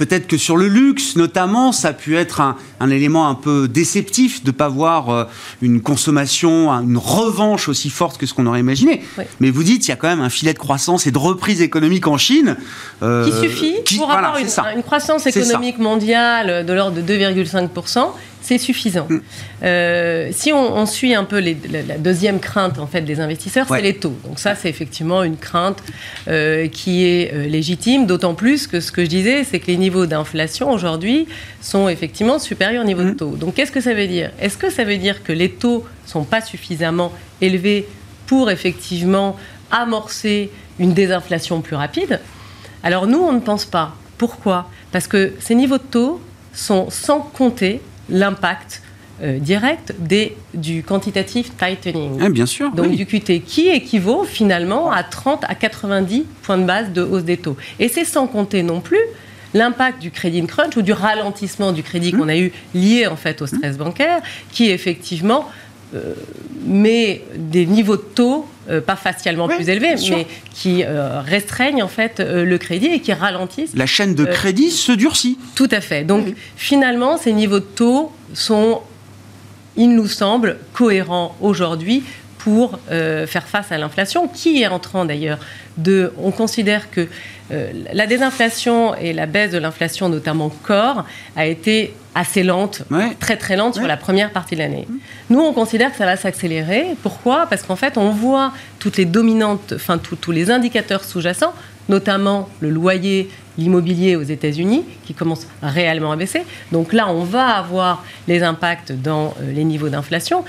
Peut-être 0.03 0.27
que 0.27 0.35
sur 0.37 0.57
le 0.57 0.67
luxe, 0.67 1.15
notamment, 1.15 1.71
ça 1.71 1.87
a 1.87 1.93
pu 1.93 2.17
être 2.17 2.41
un, 2.41 2.89
élément 2.89 3.29
un 3.29 3.35
peu 3.35 3.69
déceptif 3.69 4.43
de 4.43 4.49
ne 4.49 4.51
pas 4.51 4.67
voir 4.67 5.09
euh, 5.09 5.23
une 5.61 5.79
consommation, 5.79 6.69
une 6.71 6.97
revanche 6.97 7.69
aussi 7.69 7.89
forte 7.89 8.17
que 8.17 8.25
ce 8.25 8.33
qu'on 8.33 8.45
aurait 8.45 8.59
imaginé. 8.59 9.01
Mais 9.39 9.49
vous 9.49 9.63
dites, 9.63 9.87
il 9.87 9.91
y 9.91 9.93
a 9.93 9.95
quand 9.95 10.09
même 10.09 10.19
un 10.19 10.29
filet 10.29 10.51
de 10.51 10.59
croissance 10.59 11.07
et 11.07 11.11
de 11.11 11.17
reprise 11.17 11.61
économique 11.61 12.05
en 12.07 12.17
Chine. 12.17 12.57
Euh, 13.01 13.23
qui 13.23 13.47
suffit 13.47 13.75
pour 13.97 14.11
avoir 14.11 14.37
une, 14.39 14.49
une, 14.75 14.83
croissance 14.83 15.25
économique 15.25 15.77
mondiale 15.77 16.65
de 16.65 16.73
l'ordre 16.73 17.01
de 17.01 17.13
2,5% 17.13 18.09
c'est 18.43 18.57
suffisant. 18.57 19.07
Mm. 19.09 19.19
Euh, 19.63 20.29
si 20.31 20.51
on, 20.51 20.85
suit 20.85 21.15
un 21.15 21.23
peu 21.23 21.39
la, 21.39 21.97
deuxième 21.97 22.39
crainte 22.39 22.77
en 22.77 22.87
fait 22.87 23.01
des 23.01 23.19
investisseurs, 23.19 23.65
c'est 23.69 23.81
les 23.81 23.95
taux. 23.95 24.15
Donc 24.25 24.37
ça, 24.37 24.53
c'est 24.53 24.69
effectivement 24.69 25.23
une 25.23 25.37
crainte 25.37 25.81
euh, 26.27 26.67
qui 26.67 27.05
est 27.05 27.33
euh, 27.33 27.47
légitime, 27.47 28.05
d'autant 28.05 28.35
plus 28.35 28.67
que 28.67 28.81
ce 28.81 28.91
que 28.91 29.03
je 29.03 29.09
disais, 29.09 29.43
c'est 29.45 29.59
que 29.59 29.67
les 29.67 29.77
niveaux 29.77 30.05
d'inflation 30.05 30.71
aujourd'hui 30.71 31.27
sont 31.61 31.87
effectivement 31.87 32.37
supérieurs 32.37 32.83
au 32.83 32.87
niveau 32.87 33.03
de 33.03 33.11
mm. 33.11 33.15
taux. 33.15 33.35
Donc 33.37 33.55
qu'est-ce 33.55 33.71
que 33.71 33.81
ça 33.81 33.93
veut 33.93 34.07
dire? 34.07 34.31
Est-ce 34.39 34.57
que 34.57 34.69
ça 34.69 34.83
veut 34.83 34.97
dire 34.97 35.23
que 35.23 35.31
les 35.31 35.49
taux 35.49 35.85
sont 36.05 36.25
pas 36.25 36.41
suffisamment 36.41 37.13
élevés 37.39 37.87
pour 38.27 38.51
effectivement 38.51 39.37
amorcer 39.71 40.51
une 40.79 40.93
désinflation 40.93 41.61
plus 41.61 41.77
rapide? 41.77 42.19
Alors 42.83 43.07
nous, 43.07 43.19
on 43.19 43.31
ne 43.31 43.39
pense 43.39 43.63
pas. 43.63 43.95
Pourquoi? 44.17 44.69
Parce 44.91 45.07
que 45.07 45.33
ces 45.39 45.55
niveaux 45.55 45.77
de 45.77 45.83
taux 45.83 46.21
sont 46.53 46.89
sans 46.89 47.21
compter 47.21 47.81
l'impact 48.09 48.81
euh, 49.21 49.37
direct 49.37 49.93
des, 49.99 50.35
du 50.53 50.83
quantitative 50.83 51.51
tightening. 51.57 52.19
Ah, 52.19 52.29
bien 52.29 52.45
sûr. 52.45 52.71
Donc 52.71 52.95
du 52.95 53.05
QT, 53.05 53.41
qui 53.45 53.69
équivaut 53.69 54.23
finalement 54.23 54.91
à 54.91 55.03
30 55.03 55.43
à 55.47 55.55
90 55.55 56.25
points 56.41 56.57
de 56.57 56.65
base 56.65 56.91
de 56.91 57.01
hausse 57.03 57.23
des 57.23 57.37
taux. 57.37 57.55
Et 57.79 57.89
c'est 57.89 58.05
sans 58.05 58.27
compter 58.27 58.63
non 58.63 58.81
plus 58.81 58.99
l'impact 59.53 60.01
du 60.01 60.09
crédit 60.09 60.43
crunch 60.45 60.75
ou 60.77 60.81
du 60.81 60.93
ralentissement 60.93 61.71
du 61.71 61.83
crédit 61.83 62.11
qu'on 62.11 62.27
a 62.27 62.35
eu 62.35 62.51
lié 62.73 63.05
en 63.05 63.15
fait 63.15 63.41
au 63.43 63.47
stress 63.47 63.77
bancaire, 63.77 64.21
qui 64.51 64.71
effectivement 64.71 65.47
euh, 65.93 66.15
met 66.65 67.23
des 67.37 67.67
niveaux 67.67 67.97
de 67.97 68.01
taux 68.01 68.47
euh, 68.69 68.81
pas 68.81 68.95
facialement 68.95 69.47
plus 69.47 69.69
élevés, 69.69 69.95
mais 70.09 70.27
qui 70.53 70.83
restreignent 70.85 71.83
en 71.83 71.87
fait 71.87 72.19
le 72.19 72.57
crédit 72.57 72.87
et 72.87 72.99
qui 72.99 73.13
ralentissent. 73.13 73.75
La 73.75 73.85
chaîne 73.85 74.15
de 74.15 74.25
crédit 74.25 74.71
se 74.71 74.91
durcit. 74.91 75.37
Tout 75.55 75.69
à 75.71 75.81
fait. 75.81 76.03
Donc 76.03 76.27
finalement, 76.55 77.17
ces 77.17 77.33
niveaux 77.33 77.59
de 77.59 77.65
taux 77.65 78.11
sont 78.33 78.81
il 79.75 79.95
nous 79.95 80.07
semble 80.07 80.57
cohérent 80.73 81.35
aujourd'hui 81.41 82.03
pour 82.43 82.77
euh, 82.91 83.25
faire 83.25 83.47
face 83.47 83.71
à 83.71 83.77
l'inflation, 83.77 84.27
qui 84.27 84.61
est 84.61 84.67
en 84.67 84.79
train 84.79 85.05
d'ailleurs 85.05 85.39
de... 85.77 86.11
On 86.21 86.31
considère 86.31 86.91
que 86.91 87.07
euh, 87.51 87.71
la 87.93 88.05
désinflation 88.05 88.95
et 88.95 89.13
la 89.13 89.27
baisse 89.27 89.51
de 89.51 89.57
l'inflation, 89.57 90.09
notamment 90.09 90.49
corps, 90.49 91.05
a 91.37 91.45
été 91.45 91.93
assez 92.15 92.43
lente, 92.43 92.83
très 93.19 93.37
très 93.37 93.55
lente 93.55 93.75
sur 93.75 93.87
la 93.87 93.97
première 93.97 94.31
partie 94.31 94.55
de 94.55 94.59
l'année. 94.59 94.87
Nous, 95.29 95.39
on 95.39 95.53
considère 95.53 95.91
que 95.91 95.97
ça 95.97 96.05
va 96.05 96.17
s'accélérer. 96.17 96.95
Pourquoi? 97.01 97.47
Parce 97.49 97.63
qu'en 97.63 97.77
fait, 97.77 97.97
on 97.97 98.09
voit 98.09 98.51
toutes 98.77 98.97
les 98.97 99.05
dominantes, 99.05 99.73
enfin 99.75 99.97
tous 99.97 100.31
les 100.31 100.51
indicateurs 100.51 101.03
sous-jacents, 101.05 101.53
notamment 101.89 102.49
le 102.59 102.69
loyer, 102.69 103.29
l'immobilier 103.57 104.15
aux 104.15 104.23
États-Unis, 104.23 104.83
qui 105.05 105.13
commence 105.13 105.47
réellement 105.61 106.11
à 106.11 106.15
baisser. 106.15 106.43
Donc 106.71 106.93
là, 106.93 107.09
on 107.09 107.23
va 107.23 107.47
avoir 107.47 108.03
les 108.27 108.43
impacts 108.43 108.91
dans 108.91 109.33
euh, 109.41 109.53
les 109.53 109.63
niveaux 109.63 109.89
d'inflation. 109.89 110.43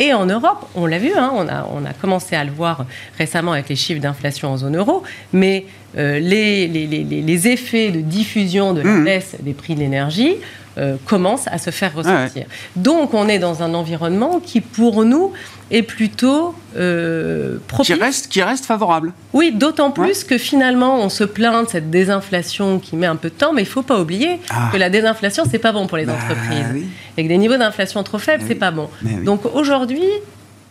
Et 0.00 0.14
en 0.14 0.24
Europe, 0.24 0.66
on 0.74 0.86
l'a 0.86 0.98
vu, 0.98 1.12
hein, 1.14 1.30
on, 1.34 1.46
a, 1.46 1.68
on 1.70 1.84
a 1.84 1.92
commencé 1.92 2.34
à 2.34 2.42
le 2.42 2.50
voir 2.50 2.86
récemment 3.18 3.52
avec 3.52 3.68
les 3.68 3.76
chiffres 3.76 4.00
d'inflation 4.00 4.48
en 4.48 4.56
zone 4.56 4.78
euro, 4.78 5.02
mais 5.34 5.66
euh, 5.98 6.18
les, 6.18 6.66
les, 6.68 6.86
les, 6.86 7.04
les, 7.04 7.48
effets 7.48 7.90
de 7.90 8.00
diffusion 8.00 8.72
de 8.72 8.80
la 8.80 8.90
mmh. 8.90 9.04
baisse 9.04 9.36
des 9.40 9.52
prix 9.52 9.74
de 9.74 9.80
l'énergie 9.80 10.36
euh, 10.80 10.96
commencent 11.04 11.46
à 11.48 11.58
se 11.58 11.70
faire 11.70 11.94
ressentir. 11.94 12.46
Donc 12.74 13.12
on 13.12 13.28
est 13.28 13.38
dans 13.38 13.62
un 13.62 13.74
environnement 13.74 14.40
qui, 14.40 14.60
pour 14.60 15.04
nous, 15.04 15.32
est 15.70 15.82
plutôt 15.82 16.54
euh, 16.76 17.58
propice. 17.68 17.94
Qui 17.94 18.00
reste, 18.00 18.28
qui 18.28 18.42
reste 18.42 18.64
favorable. 18.64 19.12
Oui, 19.32 19.52
d'autant 19.52 19.90
plus 19.90 20.24
que 20.24 20.38
finalement, 20.38 20.98
on 21.00 21.08
se 21.08 21.24
plaint 21.24 21.66
de 21.66 21.70
cette 21.70 21.90
désinflation 21.90 22.78
qui 22.78 22.96
met 22.96 23.06
un 23.06 23.16
peu 23.16 23.28
de 23.28 23.34
temps, 23.34 23.52
mais 23.52 23.62
il 23.62 23.66
ne 23.66 23.70
faut 23.70 23.82
pas 23.82 24.00
oublier 24.00 24.40
ah. 24.48 24.70
que 24.72 24.78
la 24.78 24.88
désinflation, 24.88 25.44
c'est 25.50 25.58
pas 25.58 25.72
bon 25.72 25.86
pour 25.86 25.98
les 25.98 26.06
bah 26.06 26.14
entreprises. 26.14 26.86
Et 27.16 27.24
que 27.24 27.28
des 27.28 27.38
niveaux 27.38 27.58
d'inflation 27.58 28.02
trop 28.02 28.18
faibles, 28.18 28.44
c'est 28.46 28.54
pas 28.54 28.70
bon. 28.70 28.88
Donc 29.24 29.42
aujourd'hui, 29.54 30.08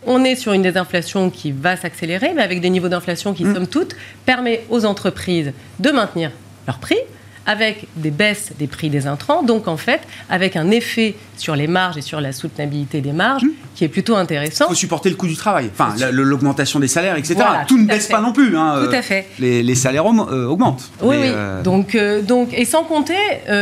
on 0.06 0.24
est 0.24 0.34
sur 0.34 0.52
une 0.52 0.62
désinflation 0.62 1.30
qui 1.30 1.52
va 1.52 1.76
s'accélérer, 1.76 2.32
mais 2.34 2.42
avec 2.42 2.60
des 2.60 2.70
niveaux 2.70 2.88
d'inflation 2.88 3.32
qui, 3.32 3.44
mm. 3.44 3.54
somme 3.54 3.66
toute, 3.66 3.94
permet 4.26 4.64
aux 4.70 4.84
entreprises 4.84 5.52
de 5.78 5.90
maintenir 5.90 6.32
leurs 6.66 6.78
prix, 6.78 6.98
avec 7.46 7.86
des 7.96 8.10
baisses 8.10 8.52
des 8.58 8.66
prix 8.66 8.90
des 8.90 9.06
intrants, 9.06 9.42
donc 9.42 9.68
en 9.68 9.76
fait 9.76 10.00
avec 10.28 10.56
un 10.56 10.70
effet 10.70 11.14
sur 11.36 11.56
les 11.56 11.66
marges 11.66 11.96
et 11.96 12.02
sur 12.02 12.20
la 12.20 12.32
soutenabilité 12.32 13.00
des 13.00 13.12
marges 13.12 13.44
mmh. 13.44 13.50
qui 13.74 13.84
est 13.84 13.88
plutôt 13.88 14.14
intéressant. 14.14 14.66
Il 14.66 14.70
faut 14.70 14.74
supporter 14.74 15.10
le 15.10 15.16
coût 15.16 15.26
du 15.26 15.36
travail, 15.36 15.70
enfin 15.72 15.94
l'augmentation 16.12 16.80
des 16.80 16.88
salaires, 16.88 17.16
etc. 17.16 17.36
tout, 17.66 17.78
ne 17.78 17.86
baisse 17.86 18.08
pas 18.08 18.20
non 18.20 18.32
plus. 18.32 18.56
Hein, 18.56 18.84
tout 18.84 18.94
à 18.94 19.02
fait. 19.02 19.26
Les, 19.38 19.74
salaires 19.74 20.04
euh, 20.06 20.46
augmentent. 20.46 20.90
Oui, 21.00 21.16
oui. 21.18 21.28
Euh, 21.28 21.62
donc, 21.62 21.94
euh, 21.94 22.20
donc, 22.22 22.50
et 22.52 22.64
sans 22.64 22.84
compter 22.84 23.14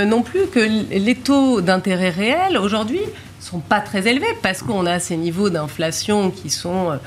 non 0.06 0.22
plus 0.22 0.46
que 0.52 0.60
les 0.90 1.14
taux 1.14 1.60
d'intérêt 1.60 2.10
réels 2.10 2.58
aujourd'hui 2.58 3.00
sont 3.40 3.60
pas 3.60 3.80
très 3.80 4.06
élevés 4.06 4.26
parce 4.42 4.62
qu'on 4.62 4.84
a 4.84 4.98
ces 4.98 5.16
niveaux 5.16 5.48
d'inflation 5.48 6.30
qui 6.30 6.50
sont 6.50 6.98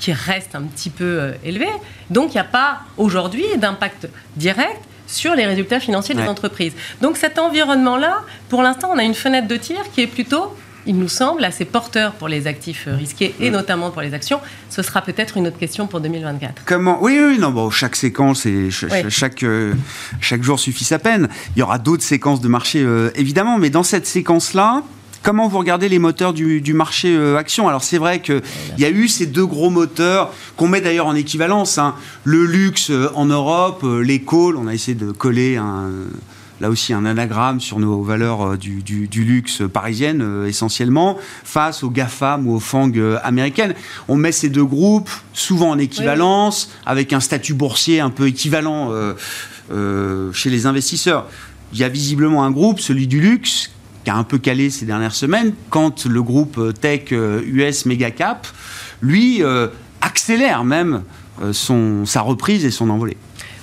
qui 0.00 0.12
restent 0.12 0.54
un 0.54 0.62
petit 0.62 0.90
peu 0.90 1.32
élevés. 1.44 1.66
Donc 2.10 2.30
il 2.30 2.34
n'y 2.34 2.40
a 2.40 2.44
pas 2.44 2.80
aujourd'hui 2.96 3.44
d'impact 3.58 4.08
direct 4.36 4.80
sur 5.12 5.34
les 5.34 5.46
résultats 5.46 5.80
financiers 5.80 6.14
des 6.14 6.28
entreprises. 6.28 6.72
Donc 7.00 7.16
cet 7.16 7.38
environnement-là, 7.38 8.22
pour 8.48 8.62
l'instant, 8.62 8.90
on 8.92 8.98
a 8.98 9.04
une 9.04 9.14
fenêtre 9.14 9.48
de 9.48 9.56
tir 9.56 9.78
qui 9.92 10.02
est 10.02 10.06
plutôt 10.06 10.54
il 10.86 10.98
nous 10.98 11.08
semble 11.08 11.44
assez 11.44 11.64
porteur 11.64 12.12
pour 12.14 12.28
les 12.28 12.46
actifs 12.46 12.88
risqués 12.88 13.34
et 13.40 13.50
notamment 13.50 13.90
pour 13.90 14.02
les 14.02 14.14
actions. 14.14 14.40
Ce 14.68 14.82
sera 14.82 15.02
peut-être 15.02 15.36
une 15.36 15.46
autre 15.46 15.58
question 15.58 15.86
pour 15.86 16.00
2024. 16.00 16.62
Comment 16.64 16.98
Oui, 17.02 17.18
oui, 17.20 17.38
non, 17.38 17.50
bon, 17.50 17.70
chaque 17.70 17.96
séquence 17.96 18.46
et 18.46 18.70
chaque, 18.70 19.42
euh, 19.42 19.74
chaque 20.20 20.42
jour 20.42 20.58
suffit 20.58 20.84
sa 20.84 20.98
peine. 20.98 21.28
Il 21.54 21.60
y 21.60 21.62
aura 21.62 21.78
d'autres 21.78 22.02
séquences 22.02 22.40
de 22.40 22.48
marché, 22.48 22.82
euh, 22.82 23.10
évidemment, 23.14 23.58
mais 23.58 23.70
dans 23.70 23.82
cette 23.82 24.06
séquence-là, 24.06 24.82
Comment 25.22 25.46
vous 25.46 25.58
regardez 25.58 25.88
les 25.88 26.00
moteurs 26.00 26.32
du, 26.32 26.74
marché 26.74 27.14
euh, 27.14 27.36
action? 27.36 27.68
Alors 27.68 27.84
c'est 27.84 27.98
vrai 27.98 28.20
qu'il 28.20 28.42
y 28.76 28.84
a 28.84 28.90
eu 28.90 29.06
ces 29.06 29.26
deux 29.26 29.46
gros 29.46 29.70
moteurs 29.70 30.32
qu'on 30.56 30.66
met 30.66 30.80
d'ailleurs 30.80 31.06
en 31.06 31.14
équivalence. 31.14 31.78
Hein. 31.78 31.94
Le 32.24 32.44
luxe 32.44 32.90
euh, 32.90 33.08
en 33.14 33.26
Europe, 33.26 33.82
euh, 33.84 34.00
les 34.00 34.20
calls, 34.20 34.56
on 34.56 34.66
a 34.66 34.74
essayé 34.74 34.96
de 34.96 35.12
coller 35.12 35.60
là 36.60 36.70
aussi 36.70 36.92
un 36.92 37.04
anagramme 37.04 37.60
sur 37.60 37.78
nos 37.78 38.02
valeurs 38.02 38.56
du, 38.58 39.08
luxe 39.14 39.62
parisienne 39.72 40.44
essentiellement, 40.46 41.18
face 41.44 41.82
aux 41.82 41.90
GAFAM 41.90 42.46
ou 42.46 42.56
aux 42.56 42.60
FANG 42.60 43.00
américaines. 43.22 43.74
On 44.08 44.16
met 44.16 44.32
ces 44.32 44.48
deux 44.48 44.64
groupes 44.64 45.10
souvent 45.32 45.70
en 45.70 45.78
équivalence, 45.78 46.70
avec 46.86 47.12
un 47.12 47.20
statut 47.20 47.54
boursier 47.54 47.98
un 48.00 48.10
peu 48.10 48.28
équivalent 48.28 48.92
chez 50.32 50.50
les 50.50 50.66
investisseurs. 50.66 51.26
Il 51.72 51.80
y 51.80 51.84
a 51.84 51.88
visiblement 51.88 52.44
un 52.44 52.52
groupe, 52.52 52.78
celui 52.78 53.08
du 53.08 53.20
luxe, 53.20 53.72
qui 54.04 54.10
a 54.10 54.16
un 54.16 54.24
peu 54.24 54.38
calé 54.38 54.70
ces 54.70 54.84
dernières 54.84 55.14
semaines, 55.14 55.52
quand 55.70 56.06
le 56.06 56.22
groupe 56.22 56.58
tech 56.80 57.10
US 57.10 57.12
euh, 57.12 57.88
Megacap, 57.88 58.46
lui, 59.00 59.42
euh, 59.42 59.68
accélère 60.00 60.64
même 60.64 61.02
euh, 61.42 61.52
son, 61.52 62.04
sa 62.06 62.20
reprise 62.20 62.64
et 62.64 62.70
son 62.70 62.90
envolée. 62.90 63.16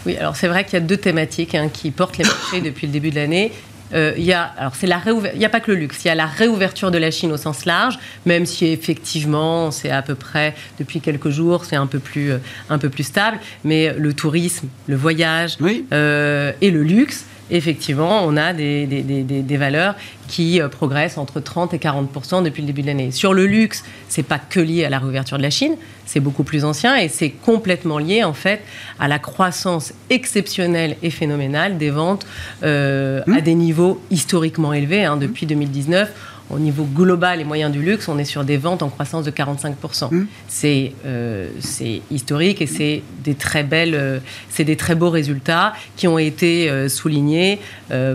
Oui, 0.06 0.16
alors 0.18 0.36
c'est 0.36 0.48
vrai 0.48 0.64
qu'il 0.64 0.74
y 0.74 0.78
a 0.78 0.86
deux 0.86 0.98
thématiques 0.98 1.56
hein, 1.56 1.70
qui 1.72 1.92
portent 1.92 2.18
les 2.18 2.24
marchés 2.24 2.62
depuis 2.62 2.88
le 2.88 2.94
début 2.94 3.10
de 3.10 3.16
l'année. 3.16 3.52
il 3.94 4.24
y 4.24 4.32
a, 4.32 4.44
alors 4.58 4.76
c'est 4.76 4.88
la 4.88 5.02
il 5.34 5.40
n'y 5.40 5.46
a 5.46 5.50
pas 5.50 5.60
que 5.60 5.72
le 5.72 5.78
luxe, 5.78 6.06
il 6.06 6.08
y 6.08 6.12
a 6.12 6.16
la 6.16 6.26
réouverture 6.28 6.90
de 6.92 6.98
la 6.98 7.12
Chine 7.12 7.32
au 7.34 7.38
sens 7.38 7.66
large, 7.66 8.00
même 8.26 8.46
si 8.46 8.68
effectivement 8.68 9.72
c'est 9.72 9.90
à 9.90 10.02
peu 10.02 10.16
près 10.16 10.56
depuis 10.80 11.02
quelques 11.02 11.32
jours 11.32 11.66
c'est 11.66 11.76
un 11.76 11.88
peu 11.88 12.00
plus 12.00 12.32
un 12.70 12.78
peu 12.78 12.90
plus 12.90 13.04
stable, 13.04 13.40
mais 13.66 13.94
le 13.98 14.14
tourisme, 14.14 14.68
le 14.88 14.96
voyage 14.96 15.58
et 15.92 16.72
le 16.72 16.84
luxe 16.84 17.26
effectivement, 17.50 18.24
on 18.26 18.38
a 18.38 18.54
des, 18.54 18.86
des, 18.86 19.58
valeurs 19.58 19.96
qui 20.28 20.62
euh, 20.62 20.68
progressent 20.68 21.18
entre 21.18 21.40
30 21.40 21.74
et 21.74 21.80
40 21.80 22.44
depuis 22.44 22.62
le 22.62 22.68
début 22.68 22.82
de 22.82 22.88
l'année. 22.88 23.12
Sur 23.12 23.34
le 23.34 23.46
luxe, 23.46 23.84
c'est 24.08 24.24
pas 24.24 24.40
que 24.40 24.60
lié 24.60 24.86
à 24.86 24.90
la 24.90 25.00
réouverture 25.00 25.38
de 25.38 25.44
la 25.44 25.50
Chine, 25.50 25.76
c'est 26.06 26.20
beaucoup 26.20 26.44
plus 26.44 26.66
ancien 26.66 26.96
et 26.96 27.08
c'est 27.08 27.30
complètement 27.30 27.98
lié 27.98 28.24
en 28.24 28.34
fait 28.34 28.62
à 29.00 29.08
la 29.08 29.20
croissance 29.20 29.94
exceptionnelle 30.10 30.98
et 31.04 31.10
phénoménale 31.10 31.78
des 31.78 31.90
ventes 31.90 32.26
euh, 32.64 33.22
à 33.28 33.40
mmh. 33.40 33.42
des 33.42 33.56
niveaux 33.56 34.02
historiquement 34.10 34.74
élevés 34.74 35.06
hein, 35.06 35.18
depuis 35.18 35.46
2019 35.46 36.12
au 36.50 36.60
niveau 36.60 36.84
global 36.84 37.40
et 37.42 37.44
moyen 37.44 37.70
du 37.70 37.82
luxe, 37.82 38.08
on 38.08 38.18
est 38.18 38.26
sur 38.26 38.44
des 38.44 38.58
ventes 38.58 38.82
en 38.82 38.90
croissance 38.90 39.26
de 39.26 39.32
45%. 39.32 40.14
Mmh. 40.14 40.26
Euh, 40.66 41.48
c'est 41.60 42.02
historique 42.12 42.62
et 42.62 42.68
c'est 42.68 43.04
des 43.24 43.36
très 43.36 43.64
belles, 43.64 43.96
euh, 43.96 44.20
c'est 44.50 44.64
des 44.64 44.76
très 44.76 44.96
beaux 44.96 45.10
résultats 45.10 45.74
qui 45.96 46.08
ont 46.08 46.18
été 46.18 46.70
euh, 46.70 46.90
soulignés 46.90 47.60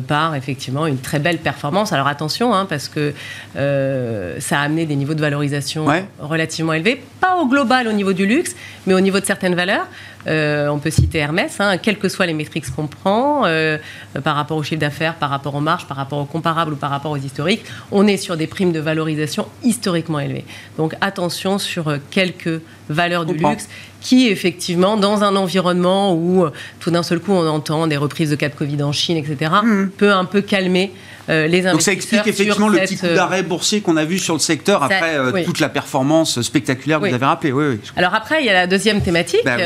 par 0.07 0.37
effectivement 0.37 0.87
une 0.87 0.99
très 0.99 1.18
belle 1.18 1.38
performance. 1.38 1.92
Alors 1.92 2.07
attention, 2.07 2.55
hein, 2.55 2.64
parce 2.64 2.88
que 2.88 3.12
ça 3.55 4.61
a 4.61 4.62
amené 4.62 4.87
des 4.87 4.94
niveaux 4.94 5.14
de 5.14 5.20
valorisation 5.20 5.87
relativement 6.20 6.75
élevés, 6.75 7.03
pas 7.20 7.37
au 7.37 7.49
global 7.49 7.88
au 7.88 7.92
niveau 7.92 8.12
du 8.12 8.25
luxe, 8.25 8.55
mais 8.87 8.94
au 8.94 9.01
niveau 9.01 9.18
de 9.18 9.25
certaines 9.25 9.57
valeurs. 9.57 9.88
Euh, 10.27 10.69
on 10.69 10.79
peut 10.79 10.91
citer 10.91 11.19
Hermès, 11.19 11.61
hein, 11.61 11.77
quelles 11.79 11.99
que 11.99 12.09
soient 12.09 12.27
les 12.27 12.35
métriques 12.35 12.71
qu'on 12.75 12.87
prend, 12.87 13.45
euh, 13.45 13.79
par 14.23 14.37
rapport 14.37 14.57
au 14.57 14.63
chiffre 14.63 14.81
d'affaires, 14.81 15.15
par 15.15 15.31
rapport 15.31 15.55
aux 15.55 15.61
marges, 15.61 15.87
par 15.87 15.97
rapport 15.97 16.19
aux 16.19 16.25
comparables 16.25 16.73
ou 16.73 16.77
par 16.77 16.91
rapport 16.91 17.13
aux 17.13 17.17
historiques, 17.17 17.65
on 17.93 18.07
est 18.07 18.17
sur 18.17 18.37
des 18.37 18.47
primes 18.47 18.73
de 18.73 18.81
valorisation 18.81 19.47
historiquement 19.63 20.21
élevées. 20.21 20.45
Donc 20.79 20.95
attention 21.01 21.59
sur 21.59 21.89
euh, 21.89 21.99
quelques 22.11 22.61
valeurs 22.89 23.25
du 23.25 23.35
luxe 23.35 23.69
qui, 24.01 24.29
effectivement, 24.29 24.97
dans 24.97 25.25
un 25.25 25.37
environnement 25.37 26.15
où 26.15 26.47
tout 26.79 26.91
d'un 26.91 27.03
seul 27.03 27.21
coup 27.21 27.33
on 27.33 27.49
entend 27.49 27.87
des 27.87 27.97
reprises 27.97 28.31
de 28.31 28.37
cas 28.37 28.51
de 28.51 28.55
Covid 28.55 28.83
en 28.83 28.93
Chine, 28.93 29.17
etc., 29.17 29.51
mmh. 29.63 29.87
peut 29.97 30.13
un 30.13 30.27
peu 30.27 30.43
calmer 30.43 30.93
euh, 31.29 31.47
les 31.47 31.63
Donc 31.63 31.83
ça 31.83 31.93
explique 31.93 32.27
effectivement 32.27 32.69
le 32.69 32.79
petit 32.79 32.97
coup 32.97 33.07
euh, 33.07 33.17
d'arrêt 33.17 33.43
boursier 33.43 33.81
qu'on 33.81 33.97
a 33.97 34.05
vu 34.05 34.19
sur 34.19 34.35
le 34.35 34.41
secteur 34.41 34.83
après 34.83 35.17
euh, 35.17 35.45
toute 35.45 35.61
la 35.61 35.69
performance 35.69 36.43
spectaculaire 36.43 37.01
que 37.01 37.09
vous 37.09 37.15
avez 37.15 37.27
rappelé. 37.27 37.53
Oui, 37.53 37.81
Alors 37.97 38.15
après, 38.15 38.43
il 38.43 38.47
y 38.47 38.51
a 38.51 38.55
la 38.55 38.67
deuxième 38.67 39.01
thématique 39.01 39.45
bah 39.45 39.57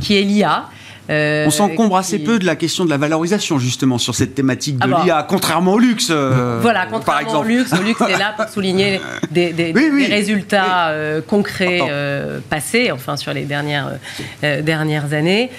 qui 0.00 0.18
est 0.18 0.22
l'IA. 0.22 0.68
On 1.08 1.50
s'encombre 1.50 1.96
assez 1.96 2.18
peu 2.18 2.38
de 2.38 2.46
la 2.46 2.56
question 2.56 2.84
de 2.84 2.90
la 2.90 2.96
valorisation, 2.96 3.58
justement, 3.58 3.98
sur 3.98 4.14
cette 4.14 4.34
thématique 4.34 4.78
de 4.78 4.84
ah 4.84 4.86
bah. 4.86 5.02
l'IA, 5.04 5.26
contrairement 5.28 5.74
au 5.74 5.78
luxe. 5.78 6.10
voilà, 6.10 6.86
contrairement 6.90 7.40
au 7.40 7.44
luxe. 7.44 7.72
Le 7.72 7.84
luxe 7.84 8.00
est 8.00 8.18
là 8.18 8.34
pour 8.36 8.48
souligner 8.52 9.00
des, 9.30 9.52
résultats 10.08 10.94
concrets 11.26 11.80
passés, 12.48 12.90
enfin, 12.90 13.16
sur 13.16 13.34
les 13.34 13.44
dernières, 13.44 13.92
dernières 14.42 15.12
années. 15.12 15.50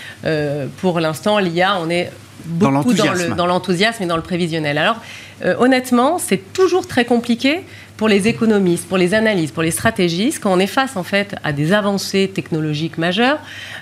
pour 0.78 1.00
l'instant, 1.00 1.38
l'IA, 1.38 1.78
on 1.80 1.90
est 1.90 2.10
beaucoup 2.46 2.94
dans 3.36 3.46
l'enthousiasme 3.46 4.04
et 4.04 4.06
dans 4.06 4.16
le 4.16 4.22
prévisionnel. 4.22 4.78
Alors, 4.78 4.98
euh, 5.44 5.56
honnêtement, 5.60 6.20
c'est 6.20 6.54
toujours 6.54 6.88
très 6.88 7.06
compliqué 7.06 7.64
pour 7.98 8.08
les 8.08 8.28
économistes, 8.28 8.88
pour 8.88 8.98
les 8.98 9.14
analystes, 9.14 9.54
pour 9.54 9.64
les 9.64 9.72
stratégistes, 9.72 10.42
quand 10.42 10.52
on 10.52 10.60
est 10.60 10.68
face 10.68 10.98
en 10.98 11.04
fait 11.04 11.36
à 11.44 11.54
des 11.54 11.74
avancées 11.74 12.32
technologiques 12.34 12.98
majeures, 12.98 13.40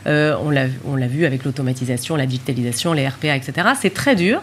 euh, 0.08 0.36
on 0.44 0.96
l'a 0.96 1.08
vu 1.08 1.26
avec 1.26 1.46
l'automatisation, 1.46 2.16
la 2.16 2.26
digitalisation, 2.26 2.94
les 2.94 3.08
RPA, 3.08 3.36
etc. 3.36 3.70
C'est 3.80 3.94
très 3.94 4.16
dur 4.16 4.42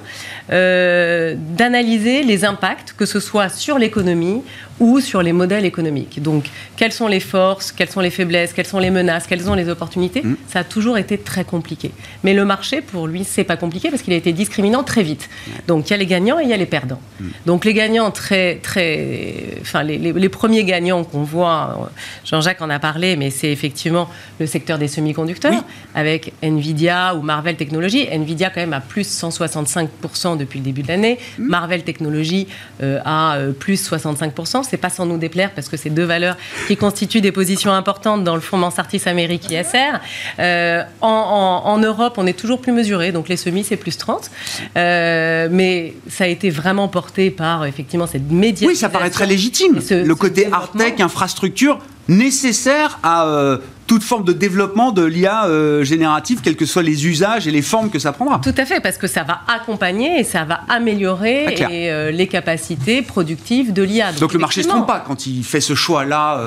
euh, 0.50 1.34
d'analyser 1.36 2.22
les 2.22 2.44
impacts, 2.44 2.94
que 2.96 3.06
ce 3.06 3.20
soit 3.20 3.48
sur 3.48 3.78
l'économie 3.78 4.42
ou 4.80 5.00
sur 5.00 5.22
les 5.22 5.32
modèles 5.32 5.64
économiques. 5.64 6.22
Donc, 6.22 6.44
quelles 6.76 6.92
sont 6.92 7.08
les 7.08 7.20
forces, 7.20 7.72
quelles 7.72 7.90
sont 7.90 8.00
les 8.00 8.10
faiblesses, 8.10 8.52
quelles 8.52 8.66
sont 8.66 8.78
les 8.78 8.90
menaces, 8.90 9.26
quelles 9.26 9.42
sont 9.42 9.54
les 9.54 9.68
opportunités 9.68 10.22
mmh. 10.22 10.36
Ça 10.48 10.60
a 10.60 10.64
toujours 10.64 10.98
été 10.98 11.18
très 11.18 11.44
compliqué. 11.44 11.90
Mais 12.22 12.34
le 12.34 12.44
marché, 12.44 12.80
pour 12.80 13.06
lui, 13.06 13.24
c'est 13.24 13.44
pas 13.44 13.56
compliqué 13.56 13.90
parce 13.90 14.02
qu'il 14.02 14.12
a 14.12 14.16
été 14.16 14.32
discriminant 14.32 14.84
très 14.84 15.02
vite. 15.02 15.28
Donc, 15.66 15.88
il 15.88 15.90
y 15.90 15.94
a 15.94 15.96
les 15.96 16.06
gagnants 16.06 16.38
et 16.38 16.44
il 16.44 16.48
y 16.48 16.52
a 16.52 16.56
les 16.56 16.66
perdants. 16.66 17.00
Mmh. 17.20 17.26
Donc, 17.46 17.64
les 17.64 17.74
gagnants 17.74 18.10
très, 18.10 18.56
très, 18.56 19.57
enfin, 19.60 19.82
les, 19.82 19.98
les 19.98 20.28
premiers 20.28 20.64
gagnants 20.64 21.04
qu'on 21.04 21.22
voit, 21.22 21.90
Jean-Jacques 22.24 22.62
en 22.62 22.70
a 22.70 22.78
parlé, 22.78 23.16
mais 23.16 23.30
c'est 23.30 23.50
effectivement 23.50 24.08
le 24.38 24.46
secteur 24.46 24.78
des 24.78 24.88
semi-conducteurs 24.88 25.64
avec 25.94 26.32
Nvidia 26.42 27.14
ou 27.14 27.22
Marvel 27.22 27.56
Technologies. 27.56 28.06
Nvidia, 28.10 28.50
quand 28.50 28.60
même, 28.60 28.72
a 28.72 28.80
plus 28.80 29.08
165% 29.08 30.36
depuis 30.36 30.60
le 30.60 30.64
début 30.64 30.82
de 30.82 30.88
l'année. 30.88 31.18
Mm. 31.38 31.46
Marvel 31.48 31.82
Technologies 31.82 32.46
euh, 32.82 33.00
a 33.04 33.36
euh, 33.36 33.52
plus 33.52 33.90
65%. 33.90 34.62
C'est 34.68 34.76
pas 34.76 34.90
sans 34.90 35.06
nous 35.06 35.18
déplaire 35.18 35.52
parce 35.52 35.68
que 35.68 35.76
c'est 35.76 35.90
deux 35.90 36.04
valeurs 36.04 36.36
qui 36.68 36.76
constituent 36.76 37.20
des 37.20 37.32
positions 37.32 37.72
importantes 37.72 38.24
dans 38.24 38.34
le 38.34 38.40
fonds 38.40 38.56
Mansartis 38.56 39.02
Amérique 39.06 39.50
ISR. 39.50 39.98
Euh, 40.38 40.82
en, 41.00 41.78
Europe, 41.78 42.14
on 42.16 42.26
est 42.26 42.38
toujours 42.38 42.60
plus 42.60 42.72
mesuré. 42.72 43.12
Donc 43.12 43.28
les 43.28 43.36
semis, 43.36 43.64
c'est 43.64 43.76
plus 43.76 43.96
30. 43.96 44.30
mais 44.74 45.94
ça 46.08 46.24
a 46.24 46.26
été 46.26 46.50
vraiment 46.50 46.68
vraiment 46.68 46.88
porté 46.88 47.30
par 47.30 47.64
effectivement 47.64 48.06
cette 48.06 48.30
médiatisation. 48.30 48.68
Oui, 48.68 48.76
ça 48.76 48.90
paraît 48.90 49.08
très 49.08 49.26
légitime. 49.26 49.47
Le 49.90 50.14
côté 50.14 50.48
hard-tech, 50.50 51.00
infrastructure, 51.00 51.78
nécessaire 52.08 52.98
à 53.02 53.26
euh, 53.26 53.58
toute 53.86 54.02
forme 54.02 54.24
de 54.24 54.32
développement 54.32 54.92
de 54.92 55.04
l'IA 55.04 55.46
euh, 55.46 55.84
générative, 55.84 56.40
quels 56.42 56.56
que 56.56 56.66
soient 56.66 56.82
les 56.82 57.06
usages 57.06 57.46
et 57.46 57.50
les 57.50 57.62
formes 57.62 57.90
que 57.90 57.98
ça 57.98 58.12
prendra. 58.12 58.40
Tout 58.42 58.54
à 58.56 58.64
fait, 58.64 58.80
parce 58.80 58.98
que 58.98 59.06
ça 59.06 59.22
va 59.22 59.40
accompagner 59.46 60.20
et 60.20 60.24
ça 60.24 60.44
va 60.44 60.60
améliorer 60.68 61.54
euh, 61.60 62.10
les 62.10 62.26
capacités 62.26 63.02
productives 63.02 63.72
de 63.72 63.82
l'IA. 63.82 64.12
Donc, 64.12 64.32
le 64.32 64.38
marché 64.38 64.60
ne 64.60 64.64
se 64.64 64.68
trompe 64.68 64.86
pas 64.86 65.04
quand 65.06 65.26
il 65.26 65.44
fait 65.44 65.60
ce 65.60 65.74
choix-là 65.74 66.40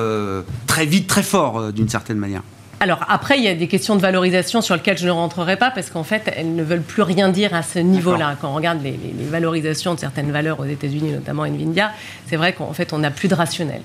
très 0.67 0.85
vite, 0.85 1.07
très 1.07 1.23
fort, 1.23 1.71
d'une 1.71 1.89
certaine 1.89 2.17
manière. 2.17 2.41
Alors 2.81 3.05
après, 3.07 3.37
il 3.37 3.43
y 3.43 3.47
a 3.47 3.53
des 3.53 3.67
questions 3.67 3.95
de 3.95 4.01
valorisation 4.01 4.59
sur 4.59 4.73
lesquelles 4.73 4.97
je 4.97 5.05
ne 5.05 5.11
rentrerai 5.11 5.55
pas 5.55 5.69
parce 5.69 5.91
qu'en 5.91 6.03
fait, 6.03 6.33
elles 6.35 6.55
ne 6.55 6.63
veulent 6.63 6.81
plus 6.81 7.03
rien 7.03 7.29
dire 7.29 7.53
à 7.53 7.61
ce 7.61 7.77
niveau-là. 7.77 8.35
Quand 8.41 8.49
on 8.49 8.55
regarde 8.55 8.81
les, 8.81 8.97
valorisations 9.29 9.93
de 9.93 9.99
certaines 9.99 10.31
valeurs 10.31 10.59
aux 10.59 10.65
États-Unis, 10.65 11.11
notamment 11.11 11.45
Nvidia, 11.45 11.91
c'est 12.25 12.37
vrai 12.37 12.53
qu'en 12.53 12.73
fait, 12.73 12.91
on 12.91 12.97
n'a 12.97 13.11
plus 13.11 13.27
de 13.27 13.35
rationnel. 13.35 13.81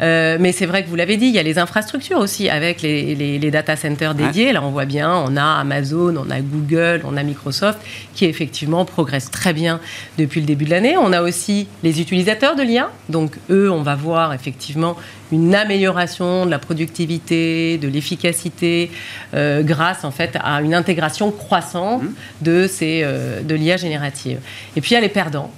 Euh, 0.00 0.38
mais 0.40 0.52
c'est 0.52 0.64
vrai 0.64 0.82
que 0.82 0.88
vous 0.88 0.96
l'avez 0.96 1.18
dit, 1.18 1.26
il 1.26 1.34
y 1.34 1.38
a 1.38 1.42
les 1.42 1.58
infrastructures 1.58 2.16
aussi 2.16 2.48
avec 2.48 2.80
les, 2.80 3.50
data 3.50 3.76
centers 3.76 4.14
dédiés. 4.14 4.52
Là, 4.52 4.62
on 4.62 4.70
voit 4.70 4.86
bien, 4.86 5.14
on 5.14 5.36
a 5.36 5.44
Amazon, 5.60 6.16
on 6.16 6.30
a 6.30 6.40
Google, 6.40 7.02
on 7.04 7.18
a 7.18 7.22
Microsoft 7.22 7.78
qui 8.14 8.24
effectivement 8.24 8.86
progressent 8.86 9.30
très 9.30 9.52
bien 9.52 9.80
depuis 10.16 10.40
le 10.40 10.46
début 10.46 10.64
de 10.64 10.70
l'année. 10.70 10.96
On 10.96 11.12
a 11.12 11.20
aussi 11.20 11.68
les 11.82 12.00
utilisateurs 12.00 12.56
de 12.56 12.62
l'IA. 12.62 12.88
Donc 13.10 13.32
eux, 13.50 13.70
on 13.70 13.82
va 13.82 13.96
voir 13.96 14.32
effectivement 14.32 14.96
une 15.32 15.54
amélioration 15.54 16.46
de 16.46 16.50
la 16.50 16.58
productivité, 16.58 17.78
de 17.78 17.88
l'efficacité, 17.88 18.90
euh, 19.34 19.62
grâce 19.62 20.04
en 20.04 20.10
fait 20.10 20.36
à 20.42 20.60
une 20.60 20.74
intégration 20.74 21.30
croissante 21.30 22.02
mmh. 22.02 22.08
de, 22.42 22.66
ces, 22.66 23.02
euh, 23.04 23.40
de 23.42 23.54
l'IA 23.54 23.76
générative. 23.76 24.38
Et 24.76 24.80
puis 24.80 24.92
il 24.92 24.94
y 24.94 24.96
a 24.96 25.00
les 25.00 25.08
perdants. 25.08 25.50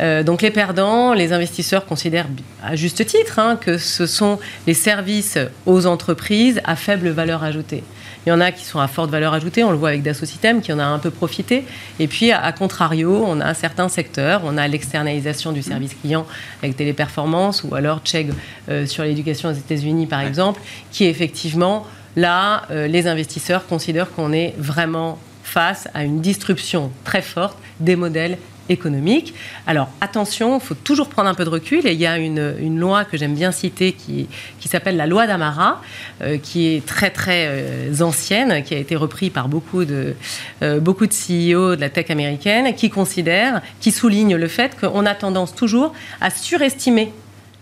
Euh, 0.00 0.22
donc 0.22 0.42
les 0.42 0.50
perdants, 0.50 1.14
les 1.14 1.32
investisseurs 1.32 1.86
considèrent 1.86 2.28
à 2.64 2.76
juste 2.76 3.04
titre 3.06 3.38
hein, 3.38 3.56
que 3.60 3.78
ce 3.78 4.06
sont 4.06 4.38
les 4.66 4.74
services 4.74 5.38
aux 5.66 5.86
entreprises 5.86 6.60
à 6.64 6.76
faible 6.76 7.08
valeur 7.10 7.44
ajoutée. 7.44 7.84
Il 8.24 8.28
y 8.28 8.32
en 8.32 8.40
a 8.40 8.52
qui 8.52 8.64
sont 8.64 8.78
à 8.78 8.86
forte 8.86 9.10
valeur 9.10 9.34
ajoutée, 9.34 9.64
on 9.64 9.70
le 9.70 9.76
voit 9.76 9.88
avec 9.88 10.02
Dassault 10.02 10.26
Systèmes 10.26 10.60
qui 10.60 10.72
en 10.72 10.78
a 10.78 10.84
un 10.84 10.98
peu 10.98 11.10
profité. 11.10 11.64
Et 11.98 12.06
puis, 12.06 12.30
à, 12.30 12.52
contrario, 12.52 13.24
on 13.26 13.40
a 13.40 13.52
certains 13.54 13.88
secteurs, 13.88 14.42
on 14.44 14.56
a 14.56 14.68
l'externalisation 14.68 15.52
du 15.52 15.62
service 15.62 15.94
client 15.94 16.26
avec 16.62 16.76
Téléperformance 16.76 17.64
ou 17.64 17.74
alors 17.74 18.00
Chegg 18.04 18.32
euh, 18.68 18.86
sur 18.86 19.02
l'éducation 19.02 19.48
aux 19.50 19.54
États-Unis, 19.54 20.06
par 20.06 20.20
exemple, 20.20 20.60
qui 20.92 21.06
effectivement, 21.06 21.86
là, 22.16 22.62
euh, 22.70 22.86
les 22.86 23.08
investisseurs 23.08 23.66
considèrent 23.66 24.12
qu'on 24.12 24.32
est 24.32 24.54
vraiment 24.56 25.18
face 25.42 25.88
à 25.92 26.04
une 26.04 26.20
disruption 26.20 26.92
très 27.04 27.22
forte 27.22 27.58
des 27.80 27.96
modèles 27.96 28.38
économique. 28.68 29.34
Alors 29.66 29.88
attention, 30.00 30.58
il 30.58 30.60
faut 30.60 30.74
toujours 30.74 31.08
prendre 31.08 31.28
un 31.28 31.34
peu 31.34 31.44
de 31.44 31.50
recul 31.50 31.86
et 31.86 31.92
il 31.92 32.00
y 32.00 32.06
a 32.06 32.18
une, 32.18 32.78
loi 32.78 33.04
que 33.04 33.16
j'aime 33.16 33.34
bien 33.34 33.52
citer 33.52 33.92
qui, 33.92 34.28
qui 34.60 34.68
s'appelle 34.68 34.96
la 34.96 35.06
loi 35.06 35.26
d'Amara, 35.26 35.80
euh, 36.22 36.38
qui 36.38 36.74
est 36.74 36.84
très 36.86 37.10
très 37.10 37.46
euh, 37.48 38.00
ancienne, 38.00 38.62
qui 38.62 38.74
a 38.74 38.78
été 38.78 38.96
reprise 38.96 39.30
par 39.30 39.48
beaucoup 39.48 39.84
de, 39.84 40.14
euh, 40.62 40.80
beaucoup 40.80 41.06
de 41.06 41.12
CEO 41.12 41.76
de 41.76 41.80
la 41.80 41.90
tech 41.90 42.10
américaine, 42.10 42.74
qui 42.74 42.90
considère, 42.90 43.62
qui 43.80 43.92
souligne 43.92 44.36
le 44.36 44.48
fait 44.48 44.78
qu'on 44.78 45.06
a 45.06 45.14
tendance 45.14 45.54
toujours 45.54 45.92
à 46.20 46.30
surestimer 46.30 47.12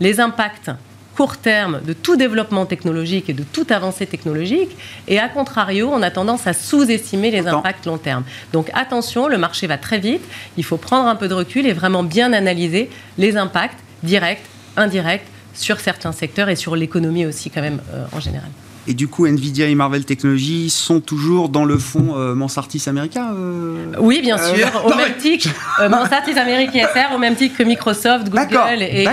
les 0.01 0.21
impacts 0.21 0.71
court 1.17 1.37
terme 1.37 1.81
de 1.85 1.93
tout 1.93 2.17
développement 2.17 2.67
technologique 2.67 3.29
et 3.29 3.33
de 3.33 3.43
toute 3.43 3.71
avancée 3.71 4.07
technologique, 4.07 4.77
et 5.09 5.19
à 5.19 5.29
contrario, 5.29 5.91
on 5.93 6.03
a 6.03 6.11
tendance 6.11 6.47
à 6.47 6.53
sous-estimer 6.53 7.31
les 7.31 7.47
impacts 7.47 7.87
long 7.87 7.99
terme. 7.99 8.25
Donc 8.53 8.71
attention, 8.75 9.29
le 9.29 9.39
marché 9.39 9.67
va 9.67 9.79
très 9.79 9.99
vite, 9.99 10.23
il 10.57 10.65
faut 10.65 10.77
prendre 10.77 11.09
un 11.09 11.17
peu 11.17 11.29
de 11.29 11.35
recul 11.35 11.67
et 11.67 11.73
vraiment 11.73 12.03
bien 12.03 12.33
analyser 12.33 12.91
les 13.19 13.37
impacts 13.37 13.79
directs, 14.03 14.43
indirects 14.77 15.27
sur 15.55 15.81
certains 15.81 16.13
secteurs 16.13 16.49
et 16.49 16.57
sur 16.57 16.77
l'économie 16.77 17.27
aussi 17.27 17.51
quand 17.51 17.61
même 17.61 17.81
euh, 17.93 18.05
en 18.13 18.21
général. 18.21 18.49
Et 18.87 18.95
du 18.95 19.09
coup, 19.09 19.27
Nvidia 19.27 19.67
et 19.67 19.75
Marvel 19.75 20.05
Technologies 20.05 20.71
sont 20.71 21.01
toujours 21.01 21.49
dans 21.49 21.65
le 21.65 21.79
fond 21.79 22.15
euh, 22.17 22.35
Mansartis 22.35 22.83
America 22.87 23.31
euh 23.35 23.93
Oui, 23.99 24.21
bien 24.23 24.39
euh, 24.39 24.55
sûr. 24.55 24.69
au 24.85 24.95
même 24.95 25.17
titre, 25.19 25.51
Mansartis 25.89 26.39
America 26.39 26.89
SR, 26.93 27.15
au 27.15 27.19
même 27.19 27.37
titre 27.37 27.57
que 27.59 27.63
Microsoft, 27.63 28.31
Google. 28.31 28.83
Et, 28.83 29.07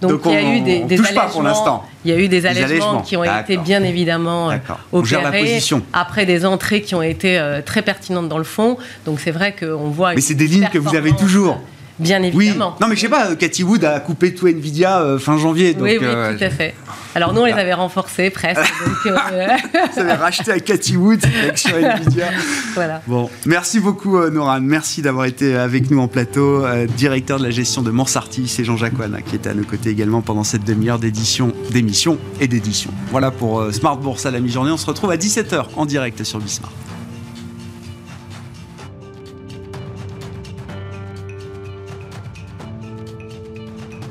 donc, 0.00 0.20
il 0.26 0.32
y 0.32 0.36
a 0.36 0.56
eu 0.56 0.60
des, 0.60 0.80
des 0.80 0.98
allègements. 1.00 1.28
Pour 1.28 1.42
l'instant. 1.42 1.84
Il 2.04 2.10
y 2.10 2.14
a 2.14 2.18
eu 2.18 2.28
des 2.28 2.44
allègements, 2.44 3.00
qui 3.00 3.16
ont 3.16 3.24
été 3.24 3.56
bien 3.56 3.82
évidemment 3.82 4.50
opérés 4.92 5.58
après 5.92 6.26
des 6.26 6.44
entrées 6.44 6.82
qui 6.82 6.94
ont 6.94 7.02
été 7.02 7.40
très 7.64 7.82
pertinentes 7.82 8.28
dans 8.28 8.38
le 8.38 8.44
fond. 8.44 8.76
Donc 9.06 9.20
c'est 9.20 9.30
vrai 9.30 9.54
qu'on 9.58 9.90
voit. 9.90 10.14
Mais 10.14 10.20
c'est 10.20 10.34
des 10.34 10.46
lignes 10.46 10.68
que 10.72 10.78
vous 10.78 10.94
avez 10.94 11.12
toujours. 11.12 11.60
Bien 11.98 12.22
évidemment. 12.22 12.74
Oui. 12.74 12.80
Non, 12.80 12.88
mais 12.88 12.96
je 12.96 13.02
sais 13.02 13.08
pas, 13.08 13.36
Cathy 13.36 13.62
Wood 13.62 13.84
a 13.84 14.00
coupé 14.00 14.34
tout 14.34 14.48
Nvidia 14.48 15.00
euh, 15.00 15.18
fin 15.18 15.38
janvier. 15.38 15.76
oui, 15.78 15.96
oui, 16.00 16.06
euh, 16.06 16.36
tout 16.36 16.42
à 16.42 16.50
fait. 16.50 16.74
Alors 17.14 17.32
nous, 17.32 17.42
on 17.42 17.44
les 17.44 17.52
avait 17.52 17.74
renforcés 17.74 18.30
presque. 18.30 18.60
donc, 19.04 19.16
euh... 19.32 19.46
Vous 19.92 20.00
avez 20.00 20.14
racheté 20.14 20.50
à 20.50 20.58
Cathy 20.58 20.96
Wood 20.96 21.20
sur 21.54 21.76
Nvidia. 21.76 22.26
Voilà. 22.74 23.00
Bon, 23.06 23.30
merci 23.46 23.78
beaucoup, 23.78 24.18
euh, 24.18 24.30
Noran. 24.30 24.60
Merci 24.60 25.02
d'avoir 25.02 25.26
été 25.26 25.54
avec 25.54 25.90
nous 25.90 26.00
en 26.00 26.08
plateau. 26.08 26.64
directeur 26.96 27.38
de 27.38 27.44
la 27.44 27.50
gestion 27.50 27.82
de 27.82 27.90
Morsartis 27.90 28.56
et 28.58 28.64
Jean-Jacques 28.64 28.98
Wana, 28.98 29.22
qui 29.22 29.36
était 29.36 29.50
à 29.50 29.54
nos 29.54 29.64
côtés 29.64 29.90
également 29.90 30.22
pendant 30.22 30.44
cette 30.44 30.64
demi-heure 30.64 30.98
d'édition, 30.98 31.52
d'émission 31.70 32.18
et 32.40 32.48
d'édition. 32.48 32.90
Voilà 33.10 33.30
pour 33.30 33.72
Smart 33.72 33.96
Bourse 33.96 34.26
à 34.26 34.32
la 34.32 34.40
mi-journée. 34.40 34.72
On 34.72 34.76
se 34.76 34.86
retrouve 34.86 35.12
à 35.12 35.16
17h 35.16 35.66
en 35.76 35.86
direct 35.86 36.24
sur 36.24 36.40
Bismart. 36.40 36.72